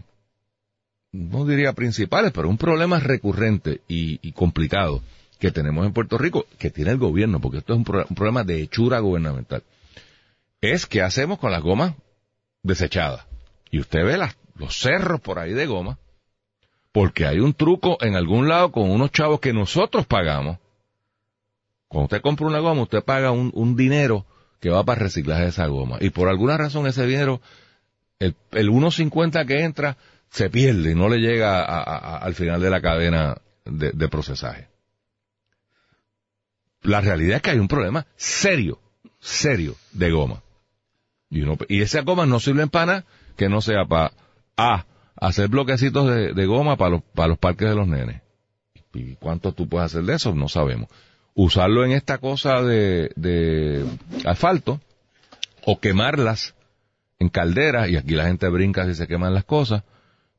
no 1.11 1.45
diría 1.45 1.73
principales, 1.73 2.31
pero 2.31 2.49
un 2.49 2.57
problema 2.57 2.99
recurrente 2.99 3.81
y, 3.87 4.31
complicado 4.33 5.01
que 5.39 5.51
tenemos 5.51 5.85
en 5.85 5.93
Puerto 5.93 6.17
Rico, 6.17 6.45
que 6.57 6.69
tiene 6.69 6.91
el 6.91 6.97
gobierno, 6.97 7.39
porque 7.39 7.59
esto 7.59 7.73
es 7.73 7.77
un, 7.77 7.83
pro- 7.85 8.05
un 8.09 8.15
problema 8.15 8.43
de 8.43 8.61
hechura 8.61 8.99
gubernamental, 8.99 9.63
es 10.61 10.85
qué 10.85 11.01
hacemos 11.01 11.39
con 11.39 11.51
las 11.51 11.61
gomas 11.61 11.93
desechadas. 12.61 13.25
Y 13.71 13.79
usted 13.79 14.03
ve 14.03 14.17
las, 14.17 14.35
los 14.55 14.77
cerros 14.77 15.21
por 15.21 15.39
ahí 15.39 15.53
de 15.53 15.65
goma, 15.65 15.97
porque 16.91 17.25
hay 17.25 17.39
un 17.39 17.53
truco 17.53 17.97
en 18.01 18.15
algún 18.15 18.49
lado 18.49 18.71
con 18.71 18.89
unos 18.89 19.11
chavos 19.11 19.39
que 19.39 19.53
nosotros 19.53 20.05
pagamos. 20.05 20.57
Cuando 21.87 22.05
usted 22.05 22.21
compra 22.21 22.47
una 22.47 22.59
goma, 22.59 22.81
usted 22.81 23.03
paga 23.03 23.31
un, 23.31 23.51
un 23.53 23.75
dinero 23.75 24.25
que 24.59 24.69
va 24.69 24.83
para 24.83 25.01
reciclaje 25.03 25.43
de 25.43 25.49
esa 25.49 25.67
goma. 25.67 25.97
Y 26.01 26.09
por 26.09 26.27
alguna 26.27 26.57
razón 26.57 26.85
ese 26.87 27.05
dinero, 27.05 27.41
el, 28.19 28.35
el 28.51 28.69
1.50 28.69 29.45
que 29.47 29.63
entra, 29.63 29.97
se 30.29 30.49
pierde 30.49 30.91
y 30.91 30.95
no 30.95 31.09
le 31.09 31.17
llega 31.17 31.63
a- 31.63 32.17
al 32.17 32.35
final 32.35 32.61
de 32.61 32.69
la 32.69 32.81
cadena 32.81 33.37
de, 33.65 34.07
procesaje. 34.09 34.67
La 36.81 37.01
realidad 37.01 37.37
es 37.37 37.41
que 37.41 37.51
hay 37.51 37.59
un 37.59 37.67
problema 37.67 38.05
serio, 38.15 38.79
serio 39.19 39.75
de 39.91 40.11
goma. 40.11 40.41
Y, 41.29 41.41
uno, 41.41 41.57
esa 41.69 42.01
goma 42.01 42.25
no 42.25 42.39
sirve 42.39 42.67
para 42.67 42.85
nada 42.85 43.05
que 43.37 43.49
no 43.49 43.61
sea 43.61 43.85
para 43.85 44.11
A, 44.57 44.85
hacer 45.15 45.47
bloquecitos 45.47 46.09
de, 46.09 46.33
de 46.33 46.45
goma 46.45 46.75
para 46.77 46.91
los, 46.91 47.01
para 47.15 47.29
los 47.29 47.37
parques 47.37 47.69
de 47.69 47.75
los 47.75 47.87
nenes. 47.87 48.21
¿Y 48.93 49.15
cuánto 49.15 49.51
tú 49.53 49.67
puedes 49.69 49.85
hacer 49.87 50.03
de 50.03 50.15
eso? 50.15 50.33
No 50.33 50.47
sabemos. 50.49 50.89
Usarlo 51.35 51.85
en 51.85 51.91
esta 51.91 52.17
cosa 52.17 52.61
de, 52.61 53.11
de 53.15 53.85
asfalto 54.25 54.81
o 55.65 55.79
quemarlas 55.79 56.55
en 57.19 57.29
calderas, 57.29 57.89
y 57.89 57.97
aquí 57.97 58.15
la 58.15 58.25
gente 58.25 58.47
brinca 58.49 58.85
si 58.85 58.95
se 58.95 59.07
queman 59.07 59.33
las 59.33 59.43
cosas, 59.43 59.83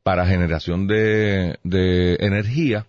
para 0.03 0.27
generación 0.27 0.87
de, 0.87 1.59
de 1.63 2.17
energía. 2.21 2.87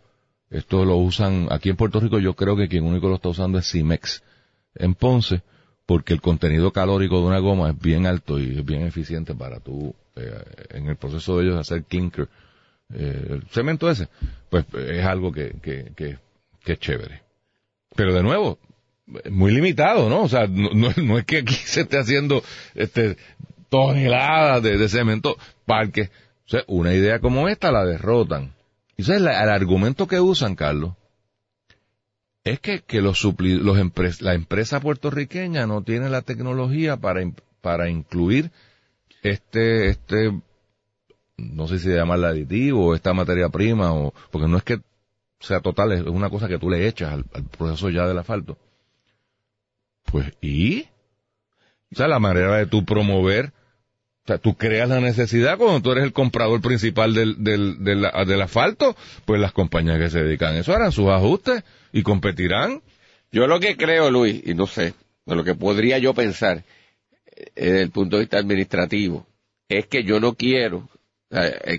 Esto 0.49 0.85
lo 0.85 0.97
usan 0.97 1.47
aquí 1.49 1.69
en 1.69 1.75
Puerto 1.75 1.99
Rico, 1.99 2.19
yo 2.19 2.33
creo 2.33 2.55
que 2.55 2.67
quien 2.67 2.85
único 2.85 3.09
lo 3.09 3.15
está 3.15 3.29
usando 3.29 3.57
es 3.57 3.69
Cimex 3.69 4.23
en 4.75 4.95
Ponce, 4.95 5.41
porque 5.85 6.13
el 6.13 6.21
contenido 6.21 6.71
calórico 6.71 7.19
de 7.19 7.27
una 7.27 7.39
goma 7.39 7.71
es 7.71 7.79
bien 7.79 8.05
alto 8.05 8.39
y 8.39 8.59
es 8.59 8.65
bien 8.65 8.83
eficiente 8.83 9.35
para 9.35 9.59
tú, 9.59 9.93
eh, 10.15 10.43
en 10.69 10.87
el 10.87 10.95
proceso 10.95 11.37
de 11.37 11.45
ellos 11.45 11.59
hacer 11.59 11.83
clinker, 11.83 12.29
eh, 12.93 13.41
cemento 13.49 13.89
ese, 13.89 14.07
pues 14.49 14.65
es 14.73 15.05
algo 15.05 15.31
que, 15.31 15.55
que, 15.61 15.91
que, 15.95 16.17
que 16.63 16.73
es 16.73 16.79
chévere. 16.79 17.21
Pero 17.95 18.13
de 18.13 18.23
nuevo, 18.23 18.57
muy 19.29 19.51
limitado, 19.51 20.09
¿no? 20.09 20.23
O 20.23 20.29
sea, 20.29 20.47
no, 20.47 20.69
no, 20.73 20.89
no 20.95 21.17
es 21.17 21.25
que 21.25 21.39
aquí 21.39 21.53
se 21.53 21.81
esté 21.81 21.97
haciendo 21.97 22.43
este 22.75 23.17
toneladas 23.71 24.61
de, 24.61 24.89
cemento, 24.89 25.37
parques. 25.65 26.11
O 26.67 26.75
una 26.75 26.93
idea 26.93 27.19
como 27.19 27.47
esta 27.47 27.71
la 27.71 27.85
derrotan. 27.85 28.53
Y 28.97 29.03
sabes, 29.03 29.21
la- 29.21 29.41
el 29.41 29.49
argumento 29.49 30.05
que 30.07 30.19
usan, 30.19 30.55
Carlos, 30.55 30.93
es 32.43 32.59
que, 32.59 32.81
que 32.81 33.01
los 33.01 33.23
supli- 33.23 33.59
los 33.59 33.77
empres- 33.77 34.19
la 34.21 34.33
empresa 34.33 34.81
puertorriqueña 34.81 35.65
no 35.67 35.83
tiene 35.83 36.09
la 36.09 36.21
tecnología 36.21 36.97
para, 36.97 37.21
para 37.61 37.89
incluir 37.89 38.51
este, 39.23 39.87
este, 39.87 40.41
no 41.37 41.67
sé 41.67 41.79
si 41.79 41.87
llamarla 41.89 42.29
aditivo, 42.29 42.87
o 42.87 42.95
esta 42.95 43.13
materia 43.13 43.47
prima, 43.49 43.93
o, 43.93 44.13
porque 44.31 44.47
no 44.47 44.57
es 44.57 44.63
que 44.63 44.81
sea 45.39 45.61
total, 45.61 45.93
es 45.93 46.01
una 46.01 46.29
cosa 46.29 46.47
que 46.49 46.59
tú 46.59 46.69
le 46.69 46.87
echas 46.87 47.13
al, 47.13 47.25
al 47.33 47.43
proceso 47.45 47.89
ya 47.89 48.05
del 48.05 48.17
asfalto. 48.17 48.57
Pues, 50.05 50.33
¿y? 50.41 50.87
O 51.93 51.95
sea, 51.95 52.07
la 52.07 52.19
manera 52.19 52.57
de 52.57 52.65
tú 52.65 52.83
promover, 52.83 53.53
o 54.23 54.27
sea, 54.27 54.37
tú 54.37 54.55
creas 54.55 54.87
la 54.89 54.99
necesidad 54.99 55.57
cuando 55.57 55.81
tú 55.81 55.91
eres 55.91 56.03
el 56.03 56.13
comprador 56.13 56.61
principal 56.61 57.13
del, 57.13 57.43
del, 57.43 57.83
del, 57.83 58.05
del 58.27 58.41
asfalto, 58.41 58.95
pues 59.25 59.41
las 59.41 59.51
compañías 59.51 59.97
que 59.97 60.09
se 60.11 60.23
dedican 60.23 60.55
a 60.55 60.59
eso 60.59 60.73
harán 60.75 60.91
sus 60.91 61.07
ajustes 61.09 61.63
y 61.91 62.03
competirán. 62.03 62.81
Yo 63.31 63.47
lo 63.47 63.59
que 63.59 63.75
creo, 63.77 64.11
Luis, 64.11 64.41
y 64.45 64.53
no 64.53 64.67
sé, 64.67 64.93
de 65.25 65.35
lo 65.35 65.43
que 65.43 65.55
podría 65.55 65.97
yo 65.97 66.13
pensar 66.13 66.63
eh, 67.35 67.45
desde 67.55 67.81
el 67.81 67.89
punto 67.91 68.17
de 68.17 68.23
vista 68.23 68.37
administrativo, 68.37 69.25
es 69.69 69.87
que 69.87 70.03
yo 70.03 70.19
no 70.19 70.35
quiero 70.35 70.87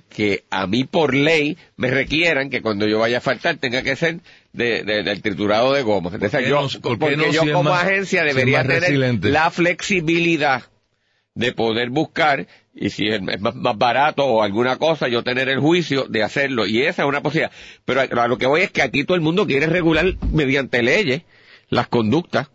que 0.09 0.45
a 0.49 0.67
mí 0.67 0.85
por 0.85 1.15
ley 1.15 1.59
me 1.77 1.91
requieran 1.91 2.49
que 2.49 2.63
cuando 2.63 2.87
yo 2.89 2.99
vaya 2.99 3.19
a 3.19 3.21
faltar 3.21 3.59
tenga 3.59 3.83
que 3.83 3.97
ser 3.97 4.21
de, 4.55 4.83
de- 4.83 5.03
del 5.03 5.21
triturado 5.21 5.75
de 5.75 5.83
goma. 5.83 6.11
Entonces 6.15 6.49
yo, 6.49 6.63
no- 6.63 6.81
por 6.81 6.95
qué 6.95 6.99
porque 6.99 7.17
no 7.19 7.31
yo 7.31 7.43
si 7.43 7.51
como 7.53 7.71
más- 7.71 7.85
agencia 7.85 8.25
debería 8.25 8.63
tener 8.63 8.81
resiliente? 8.81 9.29
la 9.29 9.51
flexibilidad 9.51 10.63
de 11.35 11.53
poder 11.53 11.91
buscar 11.91 12.47
y 12.75 12.91
si 12.91 13.09
es 13.09 13.21
más, 13.23 13.55
más 13.55 13.77
barato 13.79 14.25
o 14.25 14.43
alguna 14.43 14.77
cosa, 14.77 15.09
yo 15.09 15.23
tener 15.23 15.49
el 15.49 15.61
juicio 15.61 16.05
de 16.09 16.23
hacerlo. 16.23 16.67
Y 16.67 16.83
esa 16.83 17.03
es 17.03 17.09
una 17.09 17.23
posibilidad. 17.23 17.53
Pero 17.85 18.01
a, 18.01 18.05
a 18.25 18.29
lo 18.29 18.39
que 18.39 18.47
voy 18.47 18.63
es 18.63 18.71
que 18.71 18.83
aquí 18.83 19.05
todo 19.05 19.15
el 19.15 19.21
mundo 19.23 19.47
quiere 19.47 19.67
regular 19.67 20.15
mediante 20.33 20.83
leyes 20.83 21.23
las 21.69 21.89
conductas. 21.89 22.51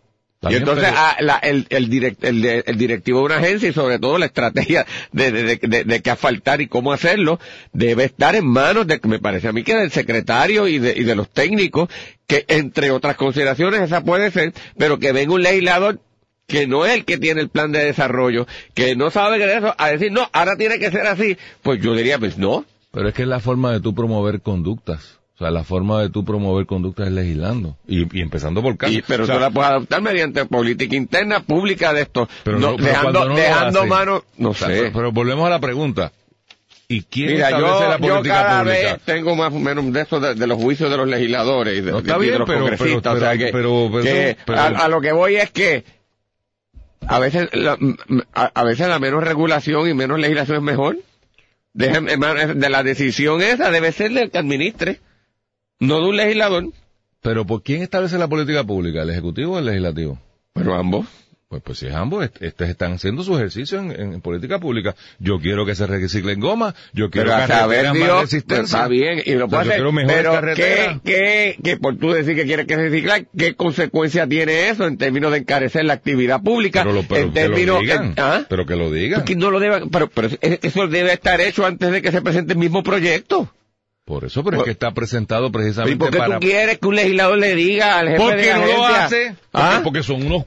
Y 0.48 0.54
entonces 0.54 0.84
pero- 0.90 0.96
ah, 0.96 1.16
la- 1.18 1.38
el, 1.38 1.66
el, 1.70 1.90
direct- 1.90 2.22
el, 2.24 2.78
directivo 2.78 3.18
de 3.18 3.24
una 3.24 3.36
agencia 3.38 3.68
y 3.68 3.72
sobre 3.72 3.98
todo 3.98 4.18
la 4.18 4.26
estrategia 4.26 4.86
de, 5.10 5.32
de, 5.32 5.42
de, 5.42 5.56
de, 5.56 5.82
de 5.84 6.00
qué 6.02 6.10
asfaltar 6.12 6.60
y 6.60 6.68
cómo 6.68 6.92
hacerlo 6.92 7.40
debe 7.72 8.04
estar 8.04 8.36
en 8.36 8.46
manos 8.46 8.86
de, 8.86 9.00
me 9.02 9.18
parece 9.18 9.48
a 9.48 9.52
mí 9.52 9.64
que 9.64 9.74
del 9.74 9.90
secretario 9.90 10.68
y 10.68 10.78
de, 10.78 10.94
y 10.96 11.02
de 11.02 11.16
los 11.16 11.28
técnicos, 11.30 11.88
que 12.28 12.44
entre 12.46 12.92
otras 12.92 13.16
consideraciones 13.16 13.80
esa 13.80 14.04
puede 14.04 14.30
ser, 14.30 14.52
pero 14.76 15.00
que 15.00 15.10
venga 15.10 15.34
un 15.34 15.42
legislador 15.42 16.00
que 16.48 16.66
no 16.66 16.86
es 16.86 16.94
el 16.94 17.04
que 17.04 17.18
tiene 17.18 17.40
el 17.42 17.50
plan 17.50 17.70
de 17.72 17.84
desarrollo, 17.84 18.46
que 18.74 18.96
no 18.96 19.10
sabe 19.10 19.38
de 19.38 19.58
eso, 19.58 19.74
a 19.76 19.90
decir, 19.90 20.10
no, 20.10 20.28
ahora 20.32 20.56
tiene 20.56 20.78
que 20.78 20.90
ser 20.90 21.06
así, 21.06 21.36
pues 21.62 21.80
yo 21.80 21.94
diría, 21.94 22.18
pues 22.18 22.38
no. 22.38 22.64
Pero 22.90 23.08
es 23.08 23.14
que 23.14 23.22
es 23.22 23.28
la 23.28 23.38
forma 23.38 23.70
de 23.70 23.80
tú 23.80 23.94
promover 23.94 24.40
conductas. 24.40 25.18
O 25.34 25.38
sea, 25.38 25.50
la 25.52 25.62
forma 25.62 26.00
de 26.02 26.08
tú 26.08 26.24
promover 26.24 26.64
conductas 26.66 27.06
es 27.08 27.12
legislando. 27.12 27.76
Y, 27.86 28.18
y 28.18 28.22
empezando 28.22 28.60
por 28.62 28.76
caso. 28.78 28.92
Y, 28.92 29.02
pero 29.06 29.22
O 29.22 29.26
sea, 29.26 29.36
tú 29.36 29.40
la 29.42 29.50
puedes 29.50 29.70
adoptar 29.70 30.00
mediante 30.02 30.44
política 30.46 30.96
interna 30.96 31.40
pública 31.40 31.92
de 31.92 32.00
esto. 32.02 32.28
Pero 32.42 32.58
no, 32.58 32.70
no- 32.72 32.76
pero 32.78 32.88
dejando 32.88 33.24
no 33.28 33.36
dejando 33.36 33.86
mano, 33.86 34.24
no 34.38 34.54
sé. 34.54 34.66
pero, 34.66 34.92
pero 34.92 35.12
volvemos 35.12 35.46
a 35.46 35.50
la 35.50 35.60
pregunta. 35.60 36.10
¿Y 36.88 37.02
quién 37.02 37.32
Mira, 37.34 37.48
establece 37.50 37.72
yo, 37.74 37.88
la 37.88 37.98
yo 37.98 38.00
política 38.14 38.34
cada 38.42 38.62
pública? 38.64 38.92
vez 38.94 39.02
tengo 39.04 39.36
más 39.36 39.52
o 39.52 39.58
menos 39.58 39.92
de 39.92 40.00
eso 40.00 40.18
de, 40.18 40.34
de 40.34 40.46
los 40.46 40.56
juicios 40.56 40.90
de 40.90 40.96
los 40.96 41.06
legisladores 41.06 41.76
y 41.78 41.80
de, 41.82 41.92
No, 41.92 41.98
está 41.98 42.14
de 42.14 42.24
bien, 42.24 42.38
los 42.38 42.48
pero- 42.48 42.60
congresistas. 42.60 43.14
o 43.14 43.20
sea 43.20 43.32
que, 43.36 43.52
que 43.52 44.44
a 44.56 44.88
lo 44.88 45.00
que 45.02 45.12
voy 45.12 45.36
es 45.36 45.50
que 45.50 45.84
a 47.08 47.18
veces 47.18 47.48
la, 47.52 47.78
a, 48.34 48.44
a 48.54 48.64
veces 48.64 48.88
la 48.88 48.98
menos 48.98 49.24
regulación 49.24 49.88
y 49.88 49.94
menos 49.94 50.18
legislación 50.18 50.58
es 50.58 50.62
mejor. 50.62 50.98
De 51.74 52.68
la 52.70 52.82
decisión 52.82 53.40
esa 53.42 53.70
debe 53.70 53.92
ser 53.92 54.12
del 54.12 54.30
que 54.30 54.38
administre, 54.38 55.00
no 55.78 56.00
de 56.00 56.08
un 56.08 56.16
legislador, 56.16 56.72
Pero 57.22 57.46
¿por 57.46 57.62
quién 57.62 57.82
establece 57.82 58.18
la 58.18 58.26
política 58.28 58.64
pública? 58.64 59.02
¿El 59.02 59.10
Ejecutivo 59.10 59.54
o 59.54 59.58
el 59.58 59.66
Legislativo? 59.66 60.18
pero 60.54 60.74
ambos. 60.74 61.06
Pues, 61.50 61.62
pues 61.62 61.78
si 61.78 61.86
es 61.86 61.94
ambos, 61.94 62.26
est- 62.26 62.42
estos 62.42 62.68
están 62.68 62.92
haciendo 62.92 63.22
su 63.22 63.34
ejercicio 63.34 63.78
en, 63.78 63.90
en 63.92 64.20
política 64.20 64.58
pública. 64.58 64.94
Yo 65.18 65.38
quiero 65.40 65.64
que 65.64 65.74
se 65.74 65.86
reciclen 65.86 66.40
goma, 66.40 66.74
yo 66.92 67.08
quiero 67.08 67.30
Pero 67.30 67.42
a 67.42 67.46
saber 67.46 67.86
más 67.94 68.20
resistencia. 68.20 68.64
está 68.64 68.86
bien, 68.88 69.22
y 69.24 69.32
lo 69.32 69.46
O 69.46 69.48
sea, 69.48 69.60
puede 69.62 69.74
hacer, 69.76 70.06
pero 70.06 70.54
¿qué, 70.54 71.00
qué, 71.02 71.56
qué, 71.64 71.76
por 71.78 71.96
tú 71.96 72.10
decir 72.10 72.36
que 72.36 72.44
quieres 72.44 72.66
que 72.66 72.76
reciclar, 72.76 73.24
qué 73.34 73.54
consecuencia 73.54 74.26
tiene 74.26 74.68
eso 74.68 74.86
en 74.86 74.98
términos 74.98 75.32
de 75.32 75.38
encarecer 75.38 75.86
la 75.86 75.94
actividad 75.94 76.42
pública? 76.42 76.82
Pero, 76.82 76.94
lo, 76.96 77.02
pero 77.04 77.22
en 77.28 77.32
que 77.32 77.48
lo 77.64 77.80
digan, 77.80 78.14
¿ah? 78.18 78.44
pero 78.46 78.66
que 78.66 78.76
lo 78.76 78.90
digan. 78.90 79.24
Que 79.24 79.34
no 79.34 79.50
lo 79.50 79.58
debe, 79.58 79.86
pero, 79.90 80.10
pero 80.10 80.28
es- 80.28 80.58
eso 80.62 80.86
debe 80.86 81.14
estar 81.14 81.40
hecho 81.40 81.64
antes 81.64 81.90
de 81.90 82.02
que 82.02 82.12
se 82.12 82.20
presente 82.20 82.52
el 82.52 82.58
mismo 82.58 82.82
proyecto. 82.82 83.50
Por 84.04 84.24
eso, 84.24 84.44
pero 84.44 84.58
es 84.58 84.64
que 84.64 84.70
está 84.70 84.90
presentado 84.92 85.46
¿Y 85.46 85.50
precisamente 85.50 85.96
por 85.98 86.10
qué 86.10 86.18
para... 86.18 86.34
tú 86.34 86.40
quieres 86.46 86.78
que 86.78 86.88
un 86.88 86.94
legislador 86.96 87.38
le 87.38 87.54
diga 87.54 87.98
al 87.98 88.08
jefe 88.08 88.18
¿Por 88.22 88.36
de 88.36 88.42
qué 88.42 88.48
la 88.50 88.58
no 88.58 88.66
lo 88.66 88.84
hace? 88.86 89.26
Porque, 89.28 89.46
¿Ah? 89.52 89.80
porque 89.84 90.02
son 90.02 90.24
unos 90.26 90.44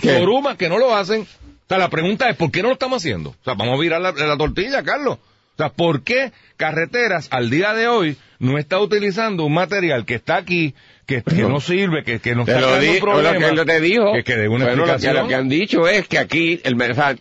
¿Qué? 0.00 0.24
que 0.58 0.68
no 0.68 0.78
lo 0.78 0.94
hacen. 0.94 1.22
O 1.22 1.68
sea, 1.68 1.78
la 1.78 1.88
pregunta 1.88 2.28
es, 2.28 2.36
¿por 2.36 2.50
qué 2.50 2.62
no 2.62 2.68
lo 2.68 2.74
estamos 2.74 3.02
haciendo? 3.02 3.30
O 3.30 3.44
sea, 3.44 3.54
vamos 3.54 3.78
a 3.78 3.80
virar 3.80 4.00
la, 4.00 4.12
la 4.12 4.36
tortilla, 4.36 4.82
Carlos. 4.82 5.18
O 5.18 5.56
sea, 5.56 5.70
¿por 5.70 6.02
qué 6.02 6.32
carreteras 6.56 7.28
al 7.30 7.48
día 7.48 7.74
de 7.74 7.86
hoy 7.88 8.16
no 8.38 8.58
está 8.58 8.80
utilizando 8.80 9.44
un 9.44 9.54
material 9.54 10.04
que 10.04 10.16
está 10.16 10.36
aquí, 10.36 10.74
que, 11.06 11.22
que 11.22 11.42
no 11.42 11.60
sirve, 11.60 12.02
que, 12.04 12.18
que 12.20 12.34
Te 12.34 12.40
está 12.40 12.60
lo 12.60 12.78
di, 12.78 12.98
problema. 13.00 13.32
lo 13.32 13.38
que 13.38 13.48
él 13.48 13.66
te 13.66 13.80
dijo. 13.80 14.12
Que, 14.12 14.24
que 14.24 14.36
dé 14.36 14.48
una 14.48 14.64
Bueno, 14.64 14.80
lo 14.80 14.84
que- 14.86 14.90
explicación. 14.92 15.22
Lo 15.24 15.28
que, 15.28 15.34
han 15.34 15.48
dicho 15.48 15.88
es 15.88 16.08
que 16.08 16.18
aquí, 16.18 16.60
el, 16.64 16.80
o 16.80 16.94
sea, 16.94 17.14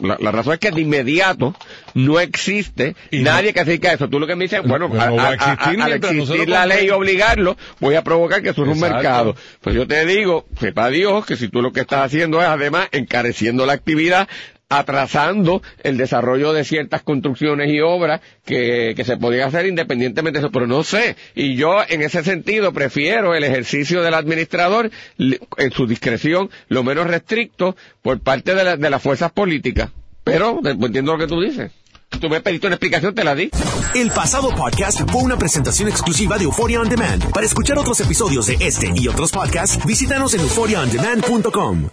la, 0.00 0.16
la 0.20 0.30
razón 0.32 0.54
es 0.54 0.58
que 0.58 0.70
de 0.70 0.80
inmediato 0.80 1.54
no 1.94 2.20
existe 2.20 2.94
Y 3.10 3.18
nadie 3.20 3.52
que 3.52 3.60
se 3.60 3.64
dedique 3.66 3.88
a 3.88 3.92
eso. 3.94 4.08
Tú 4.08 4.18
lo 4.20 4.26
que 4.26 4.36
me 4.36 4.44
dices, 4.44 4.62
bueno, 4.64 4.88
no 4.88 5.00
a- 5.00 5.10
va 5.10 5.22
a 5.22 5.26
a- 5.26 5.30
a- 5.30 5.34
existir 5.34 5.80
al 5.82 5.92
existir 5.92 6.48
la 6.48 6.66
ley 6.66 6.86
y 6.86 6.90
obligarlo, 6.90 7.56
voy 7.80 7.94
a 7.94 8.02
provocar 8.02 8.42
que 8.42 8.52
surja 8.54 8.72
un 8.72 8.80
mercado. 8.80 9.34
Pues 9.60 9.74
yo 9.76 9.86
te 9.86 10.04
digo, 10.06 10.46
sepa 10.58 10.88
Dios 10.90 11.26
que 11.26 11.36
si 11.36 11.48
tú 11.48 11.62
lo 11.62 11.72
que 11.72 11.80
estás 11.80 12.06
haciendo 12.06 12.40
es 12.40 12.48
además 12.48 12.88
encareciendo 12.92 13.66
la 13.66 13.72
actividad, 13.74 14.28
atrasando 14.70 15.62
el 15.82 15.98
desarrollo 15.98 16.52
de 16.54 16.64
ciertas 16.64 17.02
construcciones 17.02 17.70
y 17.70 17.80
obras 17.80 18.20
que, 18.46 18.94
que 18.96 19.04
se 19.04 19.18
podían 19.18 19.48
hacer 19.48 19.66
independientemente 19.66 20.38
de 20.38 20.46
eso, 20.46 20.52
pero 20.52 20.66
no 20.66 20.82
sé. 20.84 21.16
Y 21.34 21.56
yo 21.56 21.80
en 21.88 22.00
ese 22.02 22.24
sentido 22.24 22.72
prefiero 22.72 23.34
el 23.34 23.44
ejercicio 23.44 24.02
del 24.02 24.14
administrador 24.14 24.90
en 25.18 25.72
su 25.72 25.86
discreción, 25.86 26.48
lo 26.68 26.82
menos 26.82 27.06
restricto 27.06 27.76
por 28.00 28.20
parte 28.20 28.54
de, 28.54 28.64
la- 28.64 28.76
de 28.76 28.88
las 28.90 29.02
fuerzas 29.02 29.32
políticas. 29.32 29.90
Pero 30.24 30.60
entiendo 30.64 31.12
lo 31.12 31.18
que 31.18 31.26
tú 31.26 31.40
dices. 31.40 31.72
Tú 32.20 32.28
me 32.28 32.40
pediste 32.40 32.66
una 32.66 32.74
explicación, 32.76 33.14
te 33.14 33.22
la 33.22 33.34
di. 33.36 33.50
El 33.94 34.10
pasado 34.10 34.50
podcast 34.54 35.00
fue 35.10 35.22
una 35.22 35.36
presentación 35.38 35.88
exclusiva 35.88 36.38
de 36.38 36.44
Euphoria 36.44 36.80
On 36.80 36.88
Demand. 36.88 37.24
Para 37.32 37.46
escuchar 37.46 37.78
otros 37.78 38.00
episodios 38.00 38.46
de 38.46 38.56
este 38.60 38.92
y 38.96 39.06
otros 39.08 39.30
podcasts, 39.30 39.84
visítanos 39.86 40.34
en 40.34 40.40
euphoriaondemand.com. 40.40 41.90